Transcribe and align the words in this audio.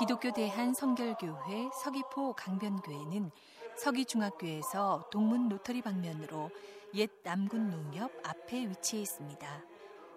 기독교 0.00 0.32
대한 0.32 0.72
성결교회 0.72 1.68
서귀포 1.74 2.32
강변교회는 2.32 3.30
서귀중학교에서 3.76 5.04
동문 5.10 5.50
로터리 5.50 5.82
방면으로 5.82 6.48
옛 6.94 7.10
남군 7.22 7.68
농협 7.68 8.10
앞에 8.24 8.66
위치해 8.66 9.02
있습니다. 9.02 9.62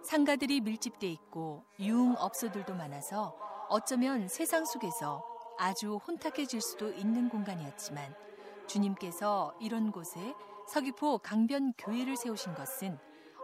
상가들이 0.02 0.62
밀집돼 0.62 1.08
있고 1.08 1.66
유흥업소들도 1.82 2.74
많아서 2.76 3.36
어쩌면 3.68 4.30
세상 4.30 4.64
속에서 4.64 5.22
아주 5.60 5.98
혼탁해질 6.08 6.62
수도 6.62 6.90
있는 6.94 7.28
공간이었지만 7.28 8.16
주님께서 8.68 9.54
이런 9.60 9.92
곳에 9.92 10.34
서귀포 10.70 11.18
강변 11.18 11.74
교회를 11.78 12.16
세우신 12.16 12.56
것은 12.56 12.98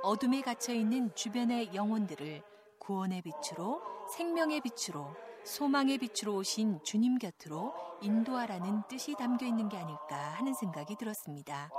어둠에 0.04 0.40
갇혀 0.40 0.72
있는 0.72 1.14
주변의 1.16 1.76
영혼들을 1.76 2.44
구원의 2.80 3.24
빛으로 3.24 3.82
생명의 4.16 4.62
빛으로 4.62 5.14
소망의 5.50 5.98
빛으로 5.98 6.36
오신 6.36 6.80
주님 6.84 7.18
곁으로 7.18 7.74
인도하라는 8.02 8.84
뜻이 8.88 9.16
담겨 9.16 9.48
있는 9.48 9.68
게 9.68 9.78
아닐까 9.78 10.16
하는 10.36 10.54
생각이 10.54 10.96
들었습니다. 10.96 11.72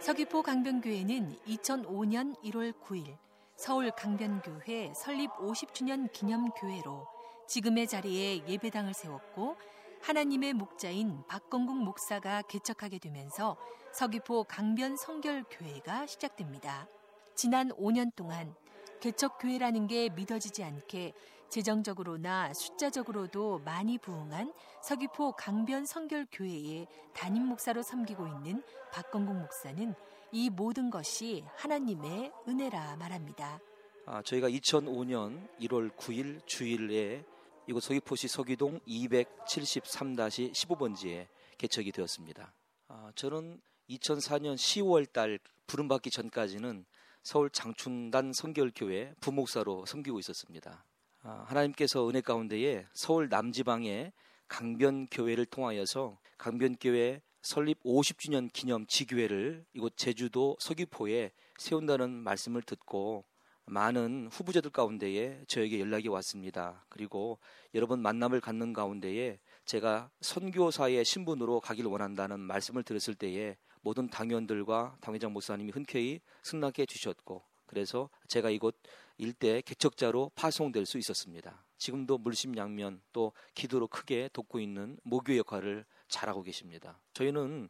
서귀포 0.00 0.42
강변교회는 0.42 1.38
2005년 1.46 2.38
1월 2.42 2.78
9일 2.78 3.16
서울 3.56 3.90
강변교회 3.90 4.92
설립 4.94 5.30
50주년 5.38 6.12
기념교회로 6.12 7.06
지금의 7.48 7.88
자리에 7.88 8.46
예배당을 8.46 8.92
세웠고 8.92 9.56
하나님의 10.04 10.52
목자인 10.52 11.22
박건국 11.28 11.82
목사가 11.82 12.42
개척하게 12.42 12.98
되면서 12.98 13.56
서귀포 13.94 14.44
강변 14.44 14.98
성결교회가 14.98 16.04
시작됩니다. 16.04 16.86
지난 17.34 17.70
5년 17.70 18.14
동안 18.14 18.54
개척교회라는 19.00 19.86
게 19.86 20.10
믿어지지 20.10 20.62
않게 20.62 21.14
재정적으로나 21.48 22.52
숫자적으로도 22.52 23.60
많이 23.64 23.96
부흥한 23.96 24.52
서귀포 24.82 25.32
강변 25.32 25.86
성결교회의 25.86 26.86
담임 27.14 27.46
목사로 27.46 27.80
섬기고 27.80 28.26
있는 28.26 28.62
박건국 28.92 29.34
목사는 29.34 29.94
이 30.32 30.50
모든 30.50 30.90
것이 30.90 31.44
하나님의 31.56 32.30
은혜라 32.46 32.96
말합니다. 32.96 33.58
아, 34.04 34.20
저희가 34.20 34.50
2005년 34.50 35.48
1월 35.60 35.96
9일 35.96 36.44
주일에 36.44 37.24
이곳 37.66 37.84
서귀포시 37.84 38.28
서귀동 38.28 38.80
273-15번지에 38.80 41.28
개척이 41.56 41.92
되었습니다. 41.92 42.52
아, 42.88 43.10
저는 43.14 43.58
2004년 43.88 44.56
10월 44.56 45.10
달 45.12 45.38
부름받기 45.66 46.10
전까지는 46.10 46.84
서울 47.22 47.48
장충단 47.48 48.34
성결교회 48.34 49.14
부목사로 49.20 49.86
섬기고 49.86 50.18
있었습니다. 50.18 50.84
아, 51.22 51.46
하나님께서 51.48 52.06
은혜 52.08 52.20
가운데에 52.20 52.84
서울 52.92 53.30
남지방의 53.30 54.12
강변교회를 54.48 55.46
통하여서 55.46 56.18
강변교회 56.36 57.22
설립 57.40 57.82
50주년 57.82 58.52
기념 58.52 58.86
지교회를 58.86 59.64
이곳 59.72 59.96
제주도 59.96 60.58
서귀포에 60.60 61.32
세운다는 61.58 62.10
말씀을 62.10 62.60
듣고 62.62 63.24
많은 63.66 64.28
후보자들 64.30 64.70
가운데에 64.70 65.42
저에게 65.48 65.80
연락이 65.80 66.08
왔습니다. 66.08 66.84
그리고 66.88 67.38
여러 67.74 67.86
번 67.86 68.00
만남을 68.00 68.40
갖는 68.40 68.72
가운데에 68.72 69.38
제가 69.64 70.10
선교사의 70.20 71.04
신분으로 71.04 71.60
가길 71.60 71.86
원한다는 71.86 72.40
말씀을 72.40 72.82
들었을 72.82 73.14
때에 73.14 73.56
모든 73.80 74.08
당원들과 74.08 74.96
당회장 75.00 75.32
목사님이 75.32 75.72
흔쾌히 75.72 76.20
승낙해 76.42 76.86
주셨고 76.86 77.42
그래서 77.66 78.08
제가 78.28 78.50
이곳 78.50 78.76
일대 79.16 79.60
개척자로 79.62 80.32
파송될 80.34 80.86
수 80.86 80.98
있었습니다. 80.98 81.64
지금도 81.78 82.18
물심양면 82.18 83.02
또 83.12 83.32
기도로 83.54 83.88
크게 83.88 84.30
돕고 84.32 84.60
있는 84.60 84.98
모교 85.02 85.36
역할을 85.36 85.84
잘하고 86.08 86.42
계십니다. 86.42 86.98
저희는 87.12 87.68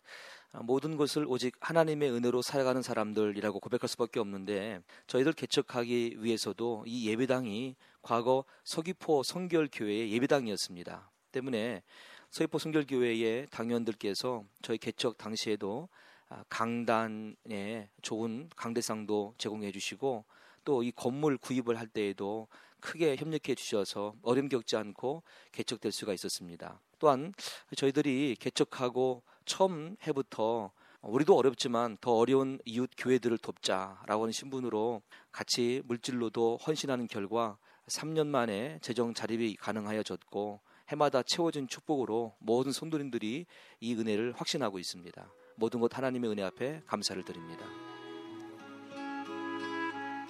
모든 0.62 0.96
것을 0.96 1.26
오직 1.26 1.56
하나님의 1.60 2.12
은혜로 2.12 2.42
살아가는 2.42 2.80
사람들이라고 2.80 3.60
고백할 3.60 3.88
수밖에 3.88 4.20
없는데 4.20 4.80
저희들 5.06 5.32
개척하기 5.32 6.16
위해서도 6.18 6.84
이 6.86 7.08
예배당이 7.08 7.74
과거 8.02 8.44
서귀포 8.64 9.22
성결교회의 9.22 10.12
예배당이었습니다. 10.12 11.10
때문에 11.32 11.82
서귀포 12.30 12.58
성결교회의 12.58 13.48
당원들께서 13.50 14.44
저희 14.62 14.78
개척 14.78 15.18
당시에도 15.18 15.88
아, 16.28 16.42
강단에 16.48 17.90
좋은 18.02 18.48
강대상도 18.56 19.34
제공해 19.38 19.70
주시고 19.72 20.24
또 20.64 20.82
이 20.82 20.90
건물 20.92 21.36
구입을 21.36 21.78
할 21.78 21.86
때에도 21.86 22.48
크게 22.80 23.16
협력해 23.16 23.54
주셔서 23.54 24.14
어려움 24.22 24.48
겪지 24.48 24.76
않고 24.76 25.22
개척될 25.52 25.92
수가 25.92 26.12
있었습니다. 26.12 26.80
또한 26.98 27.32
저희들이 27.76 28.36
개척하고 28.38 29.22
처음 29.44 29.96
해부터 30.06 30.72
우리도 31.02 31.36
어렵지만 31.36 31.98
더 32.00 32.12
어려운 32.12 32.58
이웃 32.64 32.90
교회들을 32.96 33.36
돕자라고 33.38 34.22
하는 34.22 34.32
신분으로 34.32 35.02
같이 35.32 35.82
물질로도 35.84 36.58
헌신하는 36.66 37.08
결과 37.08 37.58
3년 37.88 38.26
만에 38.26 38.78
재정 38.80 39.12
자립이 39.12 39.56
가능하여졌고 39.56 40.60
해마다 40.88 41.22
채워진 41.22 41.68
축복으로 41.68 42.34
모든 42.38 42.72
성도님들이 42.72 43.46
이 43.80 43.94
은혜를 43.94 44.32
확신하고 44.36 44.78
있습니다. 44.78 45.30
모든 45.56 45.80
것 45.80 45.96
하나님의 45.96 46.30
은혜 46.30 46.42
앞에 46.42 46.82
감사를 46.86 47.22
드립니다. 47.24 47.66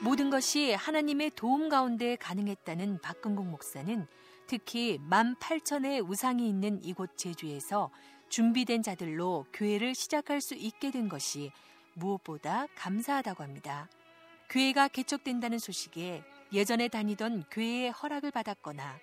모든 0.03 0.29
것이 0.29 0.73
하나님의 0.75 1.31
도움 1.31 1.69
가운데 1.69 2.17
가능했다는 2.17 3.01
박근국 3.01 3.47
목사는 3.47 4.07
특히 4.47 4.99
18,000의 4.99 6.07
우상이 6.07 6.47
있는 6.47 6.83
이곳 6.85 7.17
제주에서 7.17 7.91
준비된 8.35 8.83
자들로 8.83 9.47
교회를 9.53 9.95
시작할 9.95 10.41
수 10.41 10.57
있게 10.57 10.91
된 10.91 11.09
것이 11.09 11.53
무엇보다 11.93 12.67
감사하다고 12.75 13.45
합니다. 13.45 13.89
교회가 14.49 14.89
개척된다는 14.89 15.61
소식에 15.61 16.25
예전에 16.53 16.89
다니던 16.89 17.45
교회의 17.53 17.93
허락을 17.93 18.33
받았거나 18.33 18.99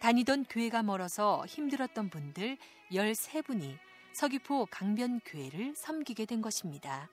다니던 0.00 0.44
교회가 0.50 0.82
멀어서 0.82 1.46
힘들었던 1.46 2.10
분들 2.10 2.58
13분이 2.92 3.78
서귀포 4.12 4.66
강변교회를 4.66 5.72
섬기게 5.74 6.26
된 6.26 6.42
것입니다. 6.42 7.08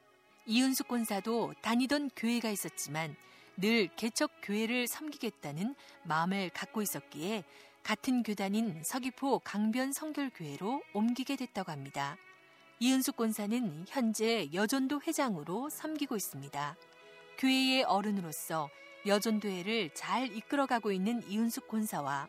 이은숙 0.47 0.89
권사도 0.89 1.53
다니던 1.61 2.09
교회가 2.17 2.49
있었지만 2.49 3.15
늘 3.55 3.87
개척 3.95 4.29
교회를 4.41 4.87
섬기겠다는 4.87 5.75
마음을 6.03 6.49
갖고 6.49 6.81
있었기에 6.81 7.45
같은 7.83 8.23
교단인 8.23 8.81
서귀포 8.83 9.39
강변 9.39 9.91
성결교회로 9.91 10.81
옮기게 10.93 11.35
됐다고 11.35 11.71
합니다. 11.71 12.15
이은숙 12.79 13.17
권사는 13.17 13.85
현재 13.87 14.49
여전도 14.53 15.01
회장으로 15.05 15.69
섬기고 15.69 16.15
있습니다. 16.15 16.75
교회의 17.37 17.83
어른으로서 17.83 18.69
여전도회를 19.05 19.91
잘 19.93 20.35
이끌어가고 20.35 20.91
있는 20.91 21.21
이은숙 21.27 21.67
권사와 21.67 22.27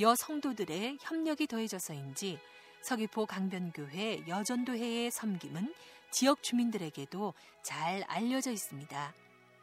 여성도들의 0.00 0.98
협력이 1.00 1.46
더해져서인지 1.46 2.38
서귀포 2.82 3.26
강변교회 3.26 4.24
여전도회의 4.28 5.10
섬김은 5.10 5.74
지역 6.10 6.42
주민들에게도 6.42 7.34
잘 7.62 8.02
알려져 8.04 8.50
있습니다. 8.50 9.14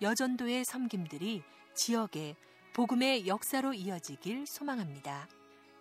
여전도의 0.02 0.66
섬김들이 0.66 1.42
지역에 1.74 2.36
복음의 2.74 3.28
역사로 3.28 3.76
이어지길 3.76 4.48
소망합니다. 4.48 5.30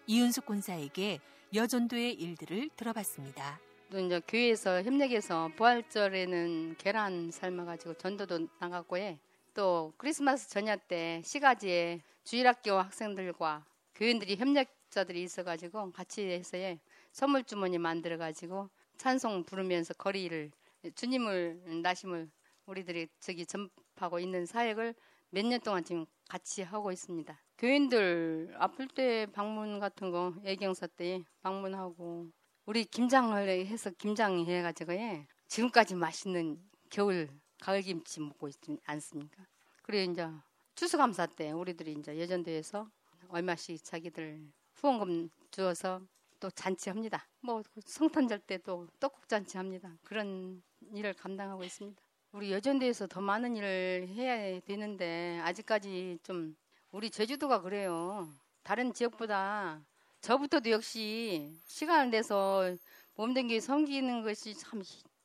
이은숙 0.07 0.45
군사에게 0.45 1.21
여전도의 1.55 2.13
일들을 2.13 2.69
들어봤습니다. 2.77 3.59
또 3.91 3.99
이제 3.99 4.21
교회에서 4.29 4.83
협력해서 4.83 5.49
부활절에는 5.57 6.77
계란 6.77 7.31
삶아가지고 7.31 7.95
전도도 7.95 8.47
나갔고 8.59 8.99
해. 8.99 9.19
또 9.55 9.95
크리스마스 9.97 10.51
전야 10.51 10.77
때 10.77 11.23
시가지에 11.25 12.03
주일학교 12.25 12.73
학생들과 12.73 13.65
교인들이 13.95 14.37
협력자들이 14.37 15.23
있어가지고 15.23 15.93
같이 15.93 16.21
해서 16.29 16.59
해. 16.59 16.79
선물 17.11 17.45
주머니 17.45 17.79
만들어가지고 17.79 18.69
찬송 18.99 19.45
부르면서 19.45 19.95
거리를 19.95 20.51
주님을 20.95 21.81
나심을 21.83 22.29
우리들이 22.67 23.09
저기 23.19 23.47
전파하고 23.47 24.19
있는 24.19 24.45
사역을 24.45 24.95
몇 25.35 25.47
년 25.47 25.59
동안 25.61 25.83
지금 25.83 26.05
같이 26.29 26.61
하고 26.63 26.93
있습니다. 26.93 27.43
교인들 27.57 28.55
아플 28.59 28.87
때 28.87 29.27
방문 29.33 29.81
같은 29.81 30.11
거 30.11 30.35
예경사 30.45 30.87
때 30.89 31.25
방문하고 31.41 32.31
우리 32.67 32.85
김장을 32.85 33.49
해서 33.67 33.91
김장 33.97 34.45
해가지고 34.45 34.93
예. 34.93 35.27
지금까지 35.49 35.95
맛있는 35.95 36.63
겨울 36.91 37.31
가을 37.63 37.81
김치 37.81 38.21
먹고 38.21 38.47
있지 38.49 38.79
않습니까? 38.85 39.47
그리고 39.83 40.13
이제 40.13 40.29
추수감사 40.75 41.27
때 41.29 41.51
우리들이 41.53 41.93
이제 41.93 42.15
예전도에서 42.15 42.91
얼마씩 43.29 43.83
자기들 43.83 44.53
후원금 44.75 45.31
주어서 45.51 46.03
또 46.41 46.51
잔치합니다. 46.51 47.27
뭐 47.41 47.63
성탄절 47.87 48.41
때도 48.41 48.87
떡국 49.01 49.29
잔치합니다. 49.29 49.97
그런 50.03 50.63
일을 50.93 51.15
감당하고 51.15 51.65
있습니다. 51.65 52.03
우리 52.33 52.51
여전대에서 52.51 53.07
더 53.09 53.21
많은 53.21 53.57
일을 53.57 54.09
해야 54.09 54.59
되는데 54.61 55.39
아직까지 55.45 56.19
좀 56.23 56.57
우리 56.91 57.11
제주도가 57.11 57.61
그래요. 57.61 58.27
다른 58.63 58.95
지역보다 58.95 59.83
저부터도 60.23 60.71
역시 60.71 61.53
시간을 61.67 62.11
내서 62.11 62.75
몸댕기 63.17 63.61
섬기는 63.61 64.23
것이 64.23 64.55
참 64.55 64.83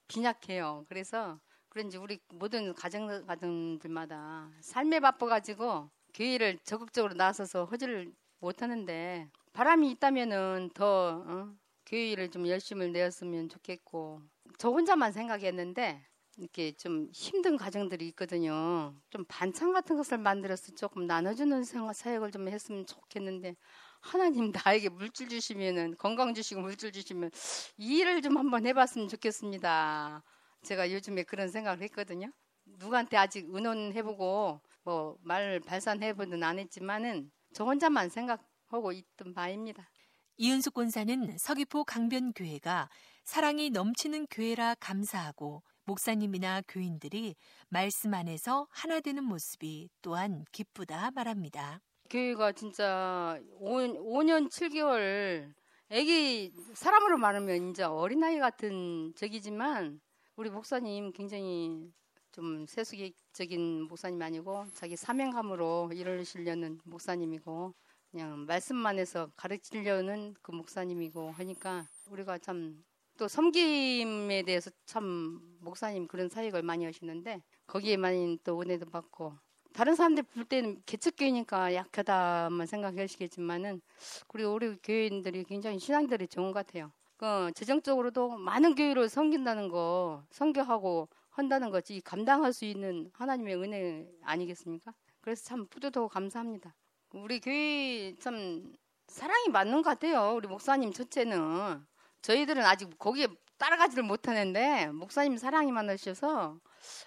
빈약해요. 0.09 0.85
그래서 0.89 1.39
그런지 1.69 1.95
우리 1.95 2.19
모든 2.27 2.73
가정 2.73 3.25
가정들마다 3.25 4.49
삶에 4.59 4.99
바빠가지고 4.99 5.89
교회를 6.13 6.59
적극적으로 6.65 7.13
나서서 7.13 7.63
허지를 7.65 8.11
못하는데 8.39 9.29
바람이 9.53 9.91
있다면은 9.91 10.71
더 10.73 11.23
어? 11.25 11.55
교회를 11.85 12.31
좀 12.31 12.45
열심을 12.45 12.91
내었으면 12.91 13.47
좋겠고 13.47 14.21
저 14.57 14.69
혼자만 14.69 15.13
생각했는데 15.13 16.03
이렇게 16.37 16.71
좀 16.73 17.09
힘든 17.13 17.57
가정들이 17.57 18.07
있거든요. 18.09 18.95
좀 19.09 19.25
반찬 19.27 19.73
같은 19.73 19.97
것을 19.97 20.17
만들어서 20.19 20.73
조금 20.75 21.07
나눠주는 21.07 21.63
사역을 21.63 22.31
좀 22.31 22.47
했으면 22.47 22.85
좋겠는데 22.85 23.55
하나님 24.01 24.51
나에게 24.65 24.89
물질 24.89 25.29
주시면은 25.29 25.97
건강 25.97 26.33
주시고 26.33 26.61
물질 26.61 26.91
주시면 26.91 27.31
이 27.77 27.97
일을 27.97 28.21
좀 28.21 28.37
한번 28.37 28.65
해봤으면 28.65 29.07
좋겠습니다. 29.09 30.23
제가 30.63 30.91
요즘에 30.91 31.23
그런 31.23 31.49
생각을 31.49 31.81
했거든요. 31.83 32.31
누구한테 32.65 33.17
아직 33.17 33.45
의논해보고 33.49 34.61
뭐 34.83 35.17
말 35.23 35.59
발산해보든 35.59 36.43
안 36.43 36.59
했지만은 36.59 37.31
저 37.53 37.65
혼자만 37.65 38.09
생각하고 38.09 38.91
있던 38.93 39.33
바입니다. 39.33 39.89
이은숙 40.37 40.75
권사는 40.75 41.37
서귀포 41.37 41.83
강변교회가 41.83 42.89
사랑이 43.23 43.69
넘치는 43.71 44.27
교회라 44.27 44.75
감사하고 44.79 45.63
목사님이나 45.87 46.63
교인들이 46.67 47.35
말씀 47.69 48.13
안에서 48.13 48.67
하나 48.69 48.99
되는 48.99 49.23
모습이 49.23 49.89
또한 50.01 50.43
기쁘다 50.51 51.11
말합니다. 51.11 51.79
교회가 52.09 52.51
진짜 52.51 53.39
5, 53.53 54.23
년 54.23 54.49
7개월 54.49 55.53
애기 55.89 56.51
사람으로 56.73 57.17
말하면 57.17 57.69
이제 57.69 57.83
어린아이 57.83 58.37
같은 58.37 59.13
적이지만 59.15 60.01
우리 60.35 60.49
목사님 60.49 61.13
굉장히 61.13 61.89
좀 62.33 62.65
세속적인 62.67 63.83
목사님 63.83 64.21
아니고 64.21 64.67
자기 64.73 64.97
사명감으로 64.97 65.91
이루시려는 65.93 66.81
목사님이고 66.83 67.73
그냥 68.11 68.45
말씀만 68.45 68.99
해서 68.99 69.31
가르치려는 69.37 70.35
그 70.41 70.51
목사님이고 70.51 71.31
하니까 71.31 71.87
우리가 72.09 72.37
참 72.39 72.83
또 73.17 73.27
섬김에 73.27 74.43
대해서 74.43 74.69
참 74.85 75.41
목사님 75.59 76.07
그런 76.07 76.29
사역을 76.29 76.61
많이 76.61 76.85
하시는데 76.85 77.41
거기에 77.65 77.97
많이 77.97 78.37
또 78.43 78.61
은혜도 78.61 78.85
받고 78.85 79.33
다른 79.73 79.95
사람들 79.95 80.23
볼 80.23 80.45
때는 80.45 80.81
개척교회니까 80.85 81.73
약하다만 81.73 82.65
생각하시겠지만은 82.65 83.81
그리고 84.27 84.53
우리 84.53 84.75
교회인들이 84.77 85.43
굉장히 85.43 85.79
신앙들이 85.79 86.27
좋은 86.27 86.51
것 86.51 86.65
같아요. 86.65 86.91
그 87.17 87.51
재정적으로도 87.53 88.37
많은 88.37 88.75
교회를 88.75 89.09
섬긴다는 89.09 89.69
거, 89.69 90.23
선교하고 90.31 91.09
한다는 91.29 91.69
것이 91.69 92.01
감당할 92.03 92.53
수 92.53 92.65
있는 92.65 93.09
하나님의 93.13 93.55
은혜 93.55 94.07
아니겠습니까? 94.23 94.93
그래서 95.21 95.43
참 95.43 95.67
뿌듯하고 95.67 96.07
감사합니다. 96.07 96.73
우리 97.13 97.39
교회 97.39 98.15
참 98.19 98.73
사랑이 99.07 99.49
맞는 99.49 99.81
것 99.81 99.83
같아요. 99.83 100.35
우리 100.35 100.47
목사님 100.47 100.91
전체는 100.91 101.85
저희들은 102.27 102.65
아직 102.65 102.99
거기에 102.99 103.27
따라가지를 103.57 104.03
못하는데 104.03 104.87
목사님 104.87 105.37
사랑이 105.37 105.71
많으셔서 105.71 106.59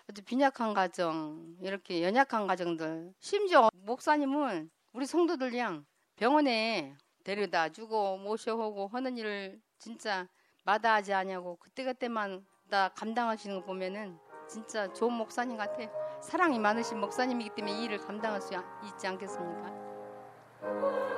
아주 0.08 0.25
빈약한 0.25 0.72
가정 0.72 1.56
이렇게 1.61 2.02
연약한 2.02 2.46
가정들 2.46 3.12
심지어 3.20 3.69
목사님은 3.84 4.70
우리 4.94 5.05
성도들이랑 5.05 5.84
병원에 6.17 6.96
데려다 7.22 7.69
주고 7.69 8.17
모셔오고 8.17 8.88
하는 8.88 9.19
일을 9.19 9.61
진짜 9.78 10.26
마다하지 10.64 11.12
않냐고 11.12 11.56
그때그때만 11.56 12.46
다 12.70 12.88
감당하시는 12.96 13.61
거 13.61 13.67
보면은 13.67 14.19
진짜 14.49 14.90
좋은 14.90 15.12
목사님 15.12 15.58
같아요. 15.58 15.90
사랑이 16.22 16.58
많으신 16.58 16.99
목사님이기 16.99 17.50
때문에 17.56 17.78
이 17.78 17.84
일을 17.84 17.99
감당할 17.99 18.40
수 18.40 18.55
있지 18.87 19.06
않겠습니까? 19.06 21.10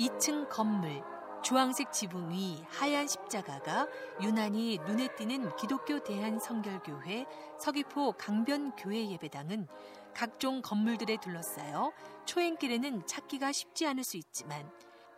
2층 0.00 0.48
건물, 0.48 1.02
주황색 1.42 1.92
지붕 1.92 2.30
위 2.30 2.64
하얀 2.70 3.06
십자가가 3.06 3.86
유난히 4.22 4.78
눈에 4.86 5.08
띄는 5.14 5.54
기독교 5.56 6.02
대한성결교회 6.02 7.26
서귀포 7.58 8.12
강변교회 8.12 9.10
예배당은 9.10 9.68
각종 10.14 10.62
건물들에 10.62 11.18
둘러싸여 11.18 11.92
초행길에는 12.24 13.06
찾기가 13.06 13.52
쉽지 13.52 13.86
않을 13.88 14.02
수 14.02 14.16
있지만 14.16 14.70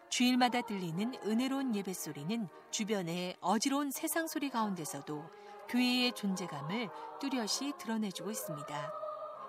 주일마다 0.08 0.62
들리는 0.62 1.14
은혜로운 1.25 1.76
예배 1.76 1.93
소리는 1.93 2.49
주변의 2.73 3.37
어지러운 3.40 3.93
세상 3.93 4.26
소리 4.26 4.50
가운데서도 4.50 5.25
교회의 5.69 6.12
존재감을 6.17 6.88
뚜렷이 7.20 7.73
드러내주고 7.79 8.32
있습니다. 8.32 8.93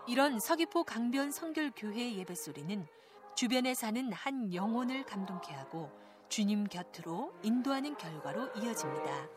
이런 0.05 0.39
서귀포 0.39 0.83
강변 0.83 1.31
성결교회 1.31 2.17
예배 2.17 2.35
소리는 2.35 2.87
주변에 3.35 3.73
사는 3.73 4.13
한 4.13 4.53
영혼을 4.53 5.03
감동케 5.05 5.53
하고 5.53 5.91
주님 6.29 6.65
곁으로 6.65 7.33
인도하는 7.41 7.97
결과로 7.97 8.49
이어집니다. 8.55 9.27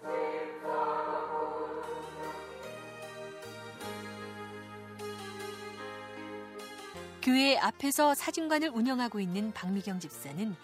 교회 7.22 7.58
앞에서 7.58 8.14
사진관을 8.14 8.68
운영하고 8.68 9.18
있는 9.18 9.52
박미경 9.52 9.98
집사는 9.98 10.54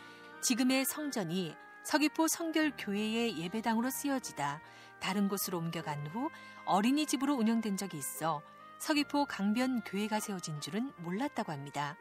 지금의 0.42 0.84
성전이 0.84 1.54
서귀포 1.84 2.28
성결교회의 2.28 3.38
예배당으로 3.38 3.90
쓰여지다 3.90 4.60
다른 5.00 5.28
곳으로 5.28 5.58
옮겨간 5.58 6.06
후 6.08 6.30
어린이집으로 6.66 7.34
운영된 7.34 7.76
적이 7.76 7.98
있어 7.98 8.42
서귀포 8.78 9.24
강변교회가 9.24 10.20
세워진 10.20 10.60
줄은 10.60 10.92
몰랐다고 10.98 11.50
합니다. 11.50 11.96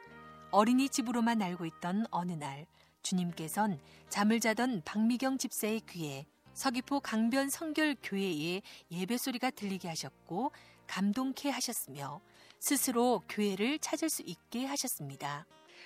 어린이 0.51 0.89
집으로만 0.89 1.41
알고 1.41 1.65
있던 1.65 2.05
어느 2.11 2.33
날 2.33 2.65
주님께선 3.03 3.79
잠을 4.09 4.41
자던 4.41 4.81
박미경 4.83 5.37
집사의 5.37 5.81
귀에 5.89 6.25
서귀포 6.53 6.99
강변 6.99 7.49
성결 7.49 7.95
교회의 8.03 8.61
예배 8.91 9.17
소리가 9.17 9.51
들리게 9.51 9.87
하셨고 9.87 10.51
감동케 10.87 11.49
하셨으며 11.49 12.19
스스로 12.59 13.23
교회를 13.29 13.79
찾을 13.79 14.09
수 14.09 14.23
있게 14.23 14.65
하셨습니다. 14.65 15.45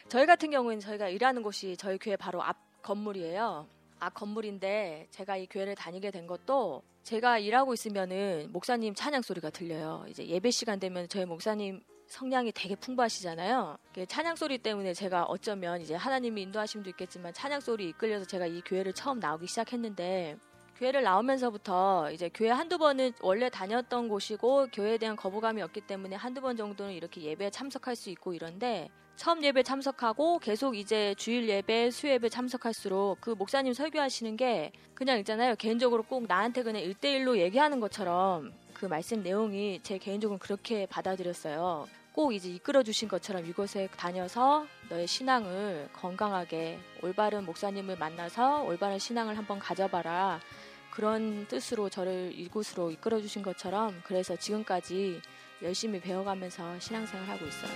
저희 0.10 0.26
같은 0.26 0.50
경우는 0.50 0.80
저희가 0.80 1.10
일하는 1.10 1.44
곳이 1.44 1.78
저희 1.78 2.00
교회 2.00 2.16
바로 2.16 2.42
앞 2.42 2.58
건물이에요. 2.82 3.68
앞 4.00 4.14
건물인데 4.16 5.08
제가 5.12 5.38
이 5.38 5.46
교회를 5.46 5.76
다니게 5.76 6.10
된 6.10 6.26
것도 6.26 6.82
제가 7.04 7.38
일하고 7.38 7.76
있으면은 7.76 8.50
목사님 8.52 8.96
찬양 8.96 9.22
소리가 9.22 9.52
들려요. 9.52 10.06
이제 10.10 10.26
예배 10.26 10.50
시간 10.50 10.80
되면 10.80 11.08
저희 11.08 11.26
목사님 11.26 11.84
성량이 12.08 12.52
되게 12.54 12.76
풍부하시잖아요. 12.76 13.78
찬양 14.08 14.36
소리 14.36 14.58
때문에 14.58 14.94
제가 14.94 15.24
어쩌면 15.24 15.82
이제 15.82 15.96
하나님이 15.96 16.44
인도하심도 16.44 16.90
있겠지만 16.92 17.34
찬양 17.34 17.60
소리 17.60 17.90
이끌려서 17.90 18.26
제가 18.26 18.46
이 18.46 18.62
교회를 18.62 18.94
처음 18.94 19.20
나오기 19.20 19.48
시작했는데 19.48 20.38
교회를 20.78 21.04
나오면서부터 21.04 22.12
이제 22.12 22.30
교회 22.34 22.50
한두 22.50 22.78
번은 22.78 23.14
원래 23.22 23.50
다녔던 23.50 24.10
곳이고 24.10 24.68
교회에 24.74 24.98
대한 24.98 25.16
거부감이 25.16 25.62
없기 25.62 25.82
때문에 25.82 26.16
한두 26.16 26.42
번 26.42 26.58
정도는 26.58 26.94
이렇게 26.94 27.22
예배에 27.22 27.50
참석할 27.50 27.96
수 27.96 28.10
있고 28.10 28.34
이런데 28.34 28.90
처음 29.16 29.42
예배 29.42 29.64
참석하고 29.64 30.40
계속 30.40 30.76
이제 30.76 31.16
주일 31.18 31.48
예배, 31.48 31.92
수 31.92 32.10
예배 32.10 32.28
참석할수록 32.28 33.22
그 33.22 33.30
목사님 33.30 33.74
설교하시는 33.74 34.36
게 34.36 34.74
그냥 34.94 35.20
있잖아요. 35.20 35.56
개인적으로 35.56 36.04
꼭 36.04 36.26
나한테 36.28 36.64
그냥 36.64 36.82
일대일로 36.82 37.38
얘기하는 37.38 37.80
것처럼 37.80 38.52
그 38.76 38.86
말씀 38.86 39.24
내용이 39.24 39.80
제 39.82 39.98
개인적으로 39.98 40.38
그렇게 40.38 40.86
받아들였어요. 40.86 41.88
꼭 42.12 42.34
이제 42.34 42.50
이끌어 42.50 42.84
주신 42.84 43.08
것처럼 43.08 43.46
이곳에 43.46 43.88
다녀서 43.98 44.68
너의 44.90 45.08
신앙을 45.08 45.90
건강하게 45.94 46.80
올바른 47.02 47.46
목사님을 47.46 47.98
만나서 47.98 48.64
올바른 48.64 49.00
신앙을 49.00 49.38
한번 49.38 49.60
가져봐라. 49.60 50.40
그런 50.92 51.48
뜻으로 51.48 51.90
저를 51.90 52.32
이곳으로 52.36 52.92
이끌어 52.92 53.20
주신 53.20 53.42
것처럼 53.42 54.02
그래서 54.06 54.36
지금까지 54.36 55.22
열심히 55.62 56.00
배워가면서 56.00 56.80
신앙생활 56.80 57.28
하고 57.28 57.46
있어요. 57.46 57.72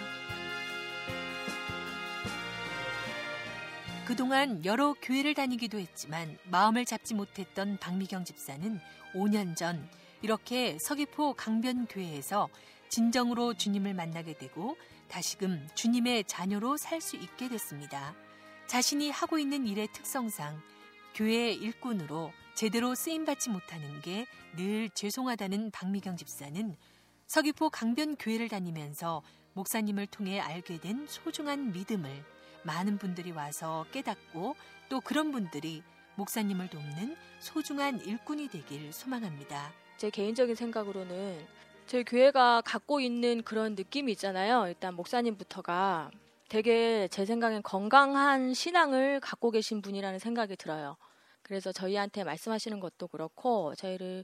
그동안 4.06 4.64
여러 4.66 4.96
교회를 5.02 5.34
다니기도 5.34 5.80
했지만 5.80 6.38
마음을 6.46 6.84
잡지 6.84 7.14
못했던 7.14 7.78
박미경 7.78 8.26
집사는 8.26 8.80
5년 9.14 9.56
전 9.56 9.88
이렇게 10.22 10.78
서귀포 10.80 11.34
강변교회에서 11.34 12.50
진정으로 12.90 13.54
주님을 13.54 13.94
만나게 13.94 14.38
되고 14.38 14.78
다시금 15.08 15.68
주님의 15.76 16.26
자녀로 16.26 16.78
살 16.78 17.02
수 17.02 17.16
있게 17.16 17.50
됐습니다. 17.50 18.16
자신이 18.68 19.10
하고 19.12 19.40
있는 19.40 19.66
일의 19.66 19.88
특성상 19.94 20.62
교회의 21.16 21.56
일꾼으로 21.56 22.32
제대로 22.56 22.96
쓰임받지 22.96 23.50
못하는 23.50 24.02
게 24.02 24.26
늘 24.56 24.90
죄송하다는 24.90 25.72
박미경 25.72 26.18
집사는 26.18 26.76
서귀포 27.28 27.70
강변 27.70 28.16
교회를 28.16 28.50
다니면서 28.50 29.22
목사님을 29.54 30.08
통해 30.08 30.40
알게 30.40 30.80
된 30.80 31.06
소중한 31.08 31.72
믿음을 31.72 32.10
많은 32.64 32.98
분들이 32.98 33.32
와서 33.32 33.86
깨닫고 33.92 34.56
또 34.90 35.02
그런 35.02 35.32
분들이 35.32 35.84
목사님을 36.16 36.70
돕는 36.70 37.16
소중한 37.40 38.02
일꾼이 38.02 38.48
되길 38.50 38.92
소망합니다. 38.92 39.72
제 40.00 40.10
개인적인 40.10 40.56
생각으로는 40.56 41.46
저희 41.86 42.06
교회가 42.06 42.62
갖고 42.62 43.02
있는 43.02 43.44
그런 43.44 43.76
느낌이 43.76 44.14
있잖아요. 44.14 44.66
일단 44.70 44.94
목사님부터가 44.94 46.10
되게 46.48 47.10
제 47.10 47.26
생각엔 47.26 47.64
건강한 47.64 48.54
신앙을 48.54 49.20
갖고 49.20 49.52
계신 49.52 49.82
분이라는 49.82 50.18
생각이 50.18 50.56
들어요. 50.56 50.96
그래서 51.42 51.74
저희한테 51.74 52.24
말씀하시는 52.24 52.80
것도 52.80 53.10
그렇고 53.10 53.76
저희를 53.76 54.24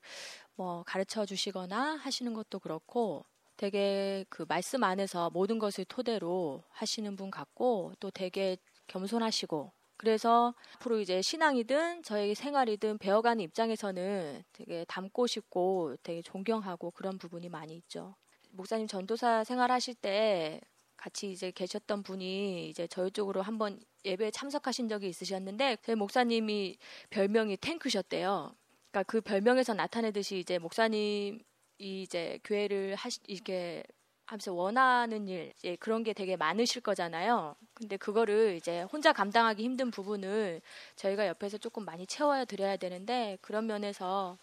뭐 0.55 0.83
가르쳐 0.87 1.25
주시거나 1.25 1.97
하시는 1.97 2.33
것도 2.33 2.59
그렇고 2.59 3.25
되게 3.57 4.23
그 4.29 4.45
말씀 4.47 4.81
안에서 4.81 5.29
모든 5.31 5.59
것을 5.59 5.83
토대로 5.83 6.63
하시는 6.69 7.17
분 7.17 7.29
같고 7.29 7.91
또 7.99 8.09
되게 8.11 8.55
겸손하시고 8.87 9.73
그래서 9.97 10.53
앞으로 10.75 10.99
이제 10.99 11.21
신앙이든 11.21 12.03
저희 12.03 12.35
생활이든 12.35 12.97
배워가는 12.97 13.43
입장에서는 13.43 14.43
되게 14.53 14.85
닮고 14.85 15.27
싶고 15.27 15.95
되게 16.03 16.21
존경하고 16.21 16.91
그런 16.91 17.17
부분이 17.17 17.49
많이 17.49 17.75
있죠. 17.75 18.15
목사님 18.51 18.87
전도사 18.87 19.43
생활하실 19.43 19.95
때 19.95 20.61
같이 20.97 21.31
이제 21.31 21.51
계셨던 21.51 22.03
분이 22.03 22.69
이제 22.69 22.87
저희 22.87 23.11
쪽으로 23.11 23.41
한번 23.41 23.79
예배에 24.05 24.31
참석하신 24.31 24.87
적이 24.87 25.09
있으셨는데 25.09 25.77
제 25.83 25.95
목사님이 25.95 26.77
별명이 27.09 27.57
탱크셨대요. 27.57 28.55
그러니까 28.91 29.03
그 29.03 29.21
별명에서 29.21 29.73
나타내듯이 29.73 30.39
이제 30.39 30.57
목사님 30.57 31.39
이 31.77 32.01
이제 32.03 32.39
교회를 32.43 32.95
하시 32.95 33.19
이렇게 33.27 33.83
하면서 34.25 34.53
원하는 34.53 35.27
일 35.27 35.53
이제 35.57 35.75
그런 35.79 36.03
게 36.03 36.13
되게 36.13 36.35
많으실 36.35 36.81
거잖아요. 36.81 37.55
근데 37.73 37.95
그거를 37.97 38.55
이제 38.55 38.81
혼자 38.83 39.13
감당하기 39.13 39.63
힘든 39.63 39.91
부분을 39.91 40.61
저희가 40.95 41.27
옆에서 41.27 41.57
조금 41.57 41.85
많이 41.85 42.07
채워야 42.07 42.45
드려야 42.45 42.77
되는데 42.77 43.37
그런 43.41 43.67
면에서 43.67 44.37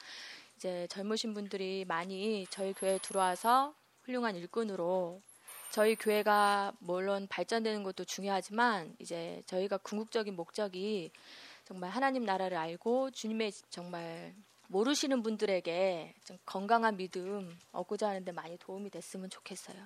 이제 0.56 0.86
젊으신 0.88 1.34
분들이 1.34 1.84
많이 1.86 2.46
저희 2.50 2.72
교회에 2.72 2.98
들어와서 2.98 3.74
훌륭한 4.04 4.36
일꾼으로 4.36 5.20
저희 5.72 5.96
교회가 5.96 6.74
물론 6.78 7.26
발전되는 7.28 7.82
것도 7.82 8.04
중요하지만 8.04 8.94
이제 9.00 9.42
저희가 9.46 9.78
궁극적인 9.78 10.36
목적이 10.36 11.10
정말 11.64 11.90
하나님 11.90 12.24
나라를 12.24 12.56
알고 12.56 13.10
주님의 13.10 13.52
정말 13.70 14.34
모르시는 14.72 15.22
분들에게 15.22 16.14
좀 16.24 16.38
건강한 16.46 16.96
믿음 16.96 17.58
얻고자 17.72 18.08
하는데 18.08 18.32
많이 18.32 18.56
도움이 18.56 18.88
됐으면 18.88 19.28
좋겠어요. 19.28 19.76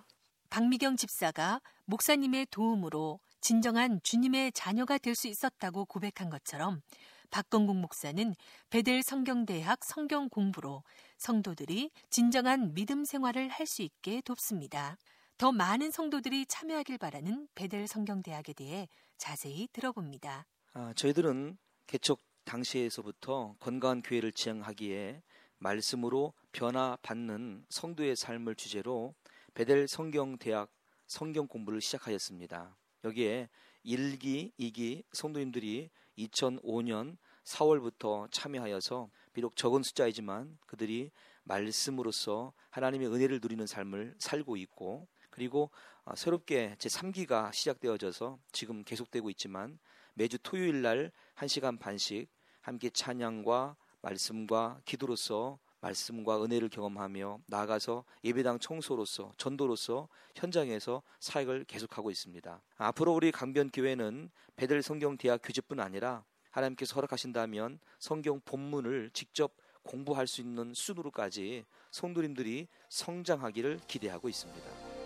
박미경 0.48 0.96
집사가 0.96 1.60
목사님의 1.86 2.46
도움으로 2.52 3.18
진정한 3.40 4.00
주님의 4.04 4.52
자녀가 4.52 4.96
될 4.96 5.16
수 5.16 5.26
있었다고 5.26 5.86
고백한 5.86 6.30
것처럼 6.30 6.82
박건국 7.30 7.76
목사는 7.76 8.34
베델 8.70 9.02
성경대학 9.02 9.80
성경 9.84 10.28
공부로 10.28 10.84
성도들이 11.18 11.90
진정한 12.08 12.72
믿음 12.74 13.04
생활을 13.04 13.48
할 13.48 13.66
수 13.66 13.82
있게 13.82 14.20
돕습니다. 14.20 14.96
더 15.36 15.50
많은 15.50 15.90
성도들이 15.90 16.46
참여하길 16.46 16.98
바라는 16.98 17.48
베델 17.56 17.88
성경대학에 17.88 18.52
대해 18.52 18.88
자세히 19.18 19.66
들어봅니다. 19.72 20.46
아, 20.74 20.92
저희들은 20.94 21.58
개척 21.88 22.20
당시에서부터 22.46 23.56
건강한 23.60 24.00
교회를 24.00 24.32
지향하기에 24.32 25.22
말씀으로 25.58 26.32
변화받는 26.52 27.66
성도의 27.68 28.16
삶을 28.16 28.54
주제로 28.54 29.14
베델 29.54 29.88
성경대학 29.88 30.70
성경 31.06 31.46
공부를 31.46 31.80
시작하였습니다. 31.80 32.76
여기에 33.04 33.48
1기, 33.84 34.52
2기 34.58 35.04
성도님들이 35.12 35.90
2005년 36.18 37.16
4월부터 37.44 38.30
참여하여서 38.32 39.10
비록 39.32 39.56
적은 39.56 39.82
숫자이지만 39.82 40.58
그들이 40.66 41.10
말씀으로서 41.44 42.52
하나님의 42.70 43.08
은혜를 43.08 43.40
누리는 43.40 43.66
삶을 43.66 44.14
살고 44.18 44.56
있고 44.56 45.06
그리고 45.30 45.70
어, 46.04 46.14
새롭게 46.16 46.76
제 46.78 46.88
3기가 46.88 47.52
시작되어져서 47.52 48.38
지금 48.52 48.82
계속되고 48.84 49.30
있지만 49.30 49.78
매주 50.14 50.38
토요일 50.42 50.82
날 50.82 51.12
1시간 51.36 51.78
반씩 51.78 52.28
함께 52.66 52.90
찬양과 52.90 53.76
말씀과 54.02 54.80
기도로서 54.84 55.60
말씀과 55.78 56.42
은혜를 56.42 56.68
경험하며 56.68 57.38
나아가서 57.46 58.04
예배당 58.24 58.58
청소로서 58.58 59.32
전도로서 59.36 60.08
현장에서 60.34 61.04
사역을 61.20 61.66
계속하고 61.66 62.10
있습니다. 62.10 62.60
앞으로 62.78 63.14
우리 63.14 63.30
강변교회는 63.30 64.30
베델 64.56 64.82
성경대학 64.82 65.42
교재뿐 65.44 65.78
아니라 65.78 66.24
하나님께서 66.50 66.96
허락하신다면 66.96 67.78
성경 68.00 68.40
본문을 68.40 69.10
직접 69.12 69.52
공부할 69.84 70.26
수 70.26 70.40
있는 70.40 70.74
수준으로까지 70.74 71.64
성도님들이 71.92 72.66
성장하기를 72.88 73.82
기대하고 73.86 74.28
있습니다. 74.28 74.96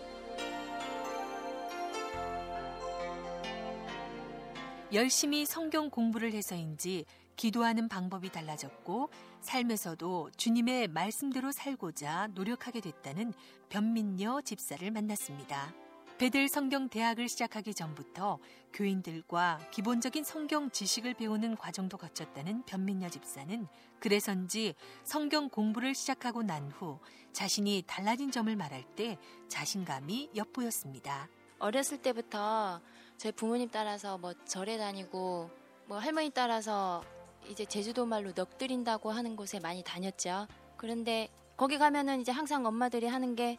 열심히 4.93 5.47
성경 5.47 5.89
공부를 5.89 6.33
해서인지 6.33 7.05
기도하는 7.41 7.89
방법이 7.89 8.31
달라졌고 8.31 9.09
삶에서도 9.41 10.31
주님의 10.37 10.89
말씀대로 10.89 11.53
살고자 11.53 12.29
노력하게 12.35 12.83
됐다는 12.83 13.33
변민녀 13.71 14.43
집사를 14.43 14.91
만났습니다. 14.91 15.73
베델 16.19 16.51
성경 16.51 16.91
대학을 16.91 17.31
시작하기 17.31 17.73
전부터 17.73 18.39
교인들과 18.75 19.59
기본적인 19.71 20.23
성경 20.23 20.71
지식을 20.71 21.15
배우는 21.15 21.57
과정도 21.57 21.97
거쳤다는 21.97 22.63
변민녀 22.67 23.09
집사는 23.09 23.67
그래서인지 24.01 24.75
성경 25.03 25.49
공부를 25.49 25.95
시작하고 25.95 26.43
난 26.43 26.71
후 26.71 26.99
자신이 27.33 27.85
달라진 27.87 28.31
점을 28.31 28.55
말할 28.55 28.85
때 28.97 29.17
자신감이 29.49 30.33
엿보였습니다. 30.37 31.31
어렸을 31.59 32.03
때부터 32.03 32.83
저희 33.17 33.33
부모님 33.33 33.71
따라서 33.73 34.19
뭐 34.19 34.35
절에 34.45 34.77
다니고 34.77 35.49
뭐 35.87 35.99
할머니 35.99 36.29
따라서 36.29 37.03
이제 37.49 37.65
제주도 37.65 38.07
말로 38.07 38.33
넋드린다고 38.33 39.11
하는 39.11 39.37
곳에 39.37 39.61
많이 39.61 39.83
다녔죠. 39.83 40.47
그런데 40.77 41.29
거기 41.57 41.79
가면은 41.79 42.21
이제 42.21 42.33
항상 42.33 42.65
엄마들이 42.65 43.07
하는 43.07 43.37
게 43.37 43.59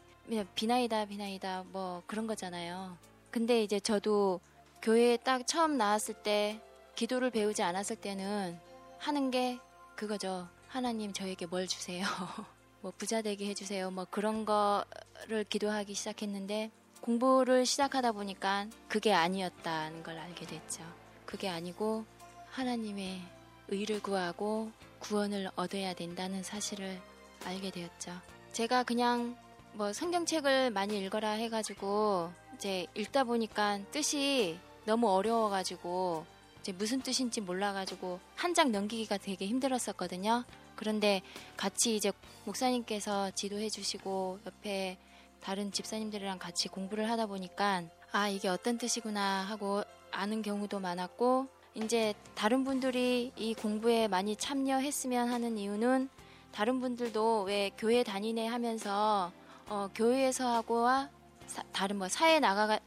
비나이다 0.56 1.06
비나이다 1.06 1.66
뭐 1.72 2.02
그런 2.08 2.28
거잖아요. 2.28 2.98
근데 3.30 3.64
이제 3.64 3.80
저도 3.80 4.40
교회에 4.82 5.18
딱 5.18 5.46
처음 5.46 5.78
나왔을 5.78 6.16
때 6.16 6.60
기도를 6.96 7.30
배우지 7.30 7.64
않았을 7.64 7.96
때는 7.98 8.60
하는 8.98 9.32
게 9.32 9.60
그거죠. 9.96 10.48
하나님 10.68 11.14
저에게 11.14 11.46
뭘 11.46 11.68
주세요. 11.68 12.06
뭐 12.82 12.92
부자 12.98 13.22
되게 13.22 13.48
해주세요. 13.48 13.92
뭐 13.92 14.06
그런 14.10 14.46
거를 14.46 15.44
기도하기 15.48 15.94
시작했는데 15.94 16.72
공부를 17.02 17.66
시작하다 17.66 18.12
보니까 18.14 18.68
그게 18.88 19.14
아니었다는 19.14 20.04
걸 20.04 20.18
알게 20.18 20.46
됐죠. 20.46 20.84
그게 21.26 21.50
아니고 21.50 22.06
하나님의 22.52 23.22
의를 23.72 24.02
구하고 24.02 24.72
구원을 25.00 25.50
얻어야 25.56 25.94
된다는 25.94 26.44
사실을 26.44 27.00
알게 27.46 27.72
되었죠. 27.72 28.12
제가 28.54 28.84
그냥 28.84 29.36
뭐 29.74 29.94
성경책을 29.94 30.72
많이 30.72 31.00
읽어라 31.04 31.32
해가지고 31.32 32.32
이제 32.56 32.86
읽다 32.96 33.24
보니까 33.24 33.80
뜻이 33.92 34.60
너무 34.86 35.10
어려워가지고 35.10 36.26
이제 36.60 36.72
무슨 36.74 37.02
뜻인지 37.02 37.42
몰라가지고 37.42 38.20
한 38.36 38.54
장 38.54 38.72
넘기기가 38.72 39.18
되게 39.18 39.48
힘들었었거든요. 39.48 40.44
그런데 40.76 41.22
같이 41.58 41.96
이제 41.96 42.12
목사님께서 42.46 43.32
지도해 43.32 43.70
주시고 43.70 44.40
옆에 44.46 44.98
다른 45.42 45.72
집사님들이랑 45.72 46.38
같이 46.38 46.68
공부를 46.68 47.10
하다 47.10 47.28
보니까 47.28 47.84
아, 48.12 48.28
이게 48.28 48.48
어떤 48.50 48.78
뜻이구나 48.78 49.42
하고 49.44 49.84
아는 50.12 50.42
경우도 50.42 50.80
많았고 50.80 51.48
이제 51.74 52.14
다른 52.36 52.64
분들이 52.64 53.32
이 53.38 53.54
공부에 53.54 54.08
많이 54.08 54.36
참여했으면 54.36 55.30
하는 55.30 55.58
이유는 55.58 56.10
다른 56.52 56.82
분들도 56.82 57.44
왜 57.44 57.72
교회 57.78 58.04
다니네 58.04 58.48
하면서 58.48 59.32
어, 59.70 59.90
교회에서 59.96 60.54
하고와 60.54 61.10
사, 61.48 61.64
다른 61.72 61.98
뭐 61.98 62.10
사회 62.10 62.40
나가 62.40 62.80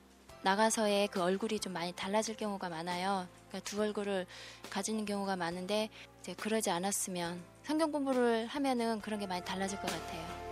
나가서의 0.42 1.08
그 1.08 1.22
얼굴이 1.22 1.58
좀 1.60 1.72
많이 1.72 1.92
달라질 1.92 2.36
경우가 2.36 2.68
많아요. 2.68 3.26
그러니까 3.48 3.60
두 3.70 3.80
얼굴을 3.80 4.26
가지는 4.68 5.06
경우가 5.06 5.36
많은데 5.36 5.88
이제 6.20 6.34
그러지 6.34 6.70
않았으면 6.70 7.42
성경 7.62 7.90
공부를 7.90 8.46
하면은 8.48 9.00
그런 9.00 9.18
게 9.18 9.26
많이 9.26 9.42
달라질 9.42 9.80
것 9.80 9.90
같아요. 9.90 10.44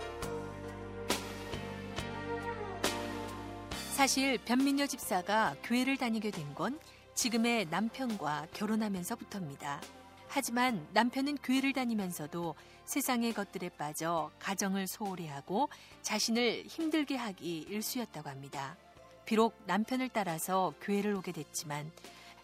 사실 3.91 4.39
변민여 4.39 4.87
집사가 4.87 5.55
교회를 5.63 5.97
다니게 5.97 6.31
된 6.31 6.55
건 6.55 6.79
지금의 7.15 7.67
남편과 7.69 8.47
결혼하면서부터입니다. 8.53 9.81
하지만 10.27 10.87
남편은 10.93 11.37
교회를 11.37 11.73
다니면서도 11.73 12.55
세상의 12.85 13.33
것들에 13.33 13.69
빠져 13.69 14.31
가정을 14.39 14.87
소홀히 14.87 15.27
하고 15.27 15.69
자신을 16.01 16.63
힘들게 16.65 17.15
하기 17.15 17.67
일쑤였다고 17.69 18.29
합니다. 18.29 18.75
비록 19.25 19.55
남편을 19.67 20.09
따라서 20.09 20.73
교회를 20.81 21.13
오게 21.13 21.31
됐지만 21.31 21.91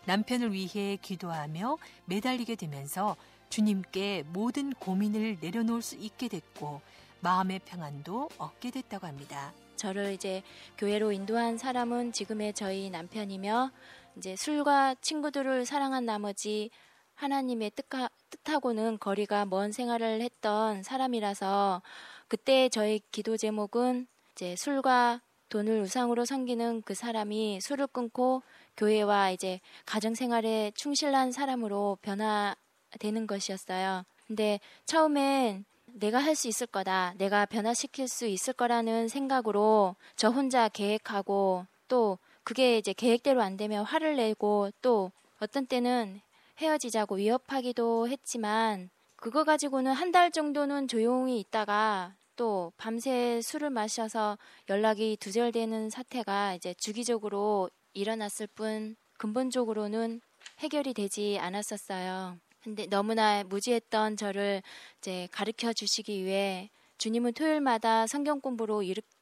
남편을 0.06 0.54
위해 0.54 0.98
기도하며 1.02 1.78
매달리게 2.06 2.56
되면서 2.56 3.16
주님께 3.50 4.26
모든 4.28 4.72
고민을 4.74 5.38
내려놓을 5.42 5.82
수 5.82 5.96
있게 5.96 6.28
됐고 6.28 6.82
마음의 7.22 7.62
평안도 7.66 8.30
얻게 8.38 8.72
됐다고 8.72 9.08
합니다. 9.08 9.52
저를 9.76 10.14
이제 10.14 10.44
교회로 10.78 11.12
인도한 11.12 11.58
사람은 11.58 12.12
지금의 12.12 12.54
저희 12.54 12.90
남편이며 12.90 13.72
이제 14.18 14.36
술과 14.36 14.96
친구들을 15.02 15.66
사랑한 15.66 16.06
나머지 16.06 16.70
하나님의 17.16 17.72
뜻하, 17.72 18.10
뜻하고는 18.30 18.98
거리가 19.00 19.46
먼 19.46 19.72
생활을 19.72 20.22
했던 20.22 20.84
사람이라서 20.84 21.82
그때 22.28 22.70
저의 22.70 23.02
기도 23.12 23.38
제목은 23.38 24.08
이제 24.34 24.56
술과 24.56 25.22
돈을 25.50 25.82
우상으로 25.82 26.26
섬기는 26.26 26.84
그 26.84 26.94
사람이 26.94 27.60
술을 27.62 27.88
끊고 27.88 28.44
교회와 28.78 29.32
이제 29.32 29.60
가정 29.86 30.16
생활에 30.16 30.72
충실한 30.76 31.32
사람으로 31.32 31.98
변화되는 32.02 33.28
것이었어요. 33.28 34.04
근데 34.28 34.60
처음엔 34.86 35.66
내가 35.88 36.20
할 36.20 36.36
수 36.36 36.48
있을 36.48 36.68
거다. 36.68 37.16
내가 37.18 37.46
변화시킬 37.46 38.08
수 38.08 38.28
있을 38.28 38.54
거라는 38.54 39.08
생각으로 39.08 39.96
저 40.16 40.30
혼자 40.30 40.70
계획하고 40.70 41.66
또 41.88 42.20
그게 42.50 42.80
이제 42.80 42.94
계획대로 42.94 43.44
안 43.44 43.58
되면 43.58 43.86
화를 43.86 44.16
내고 44.16 44.72
또 44.82 45.12
어떤 45.40 45.68
때는 45.68 46.20
헤어지자고 46.60 47.18
위협하기도 47.18 48.08
했지만 48.08 48.90
그거 49.18 49.44
가지고는 49.44 49.94
한 49.94 50.12
달 50.12 50.32
정도는 50.32 50.88
조용히 50.88 51.40
있다가 51.42 52.16
또 52.36 52.74
밤새 52.76 53.40
술을 53.44 53.70
마셔서 53.70 54.40
연락이 54.68 55.16
두절되는 55.20 55.92
사태가 55.92 56.56
이제 56.56 56.74
주기적으로 56.74 57.70
일어났을 57.94 58.48
뿐 58.48 58.96
근본적으로는 59.20 60.20
해결이 60.58 60.96
되지 60.96 61.38
않았었어요. 61.40 62.40
근데 62.64 62.88
너무나 62.88 63.44
무지했던 63.44 64.18
저를 64.18 64.64
이제 64.98 65.28
가르쳐 65.32 65.72
주시기 65.72 66.26
위해 66.26 66.72
주님은 66.98 67.34
토요일마다 67.34 68.08
성경 68.08 68.42
공부로 68.42 68.82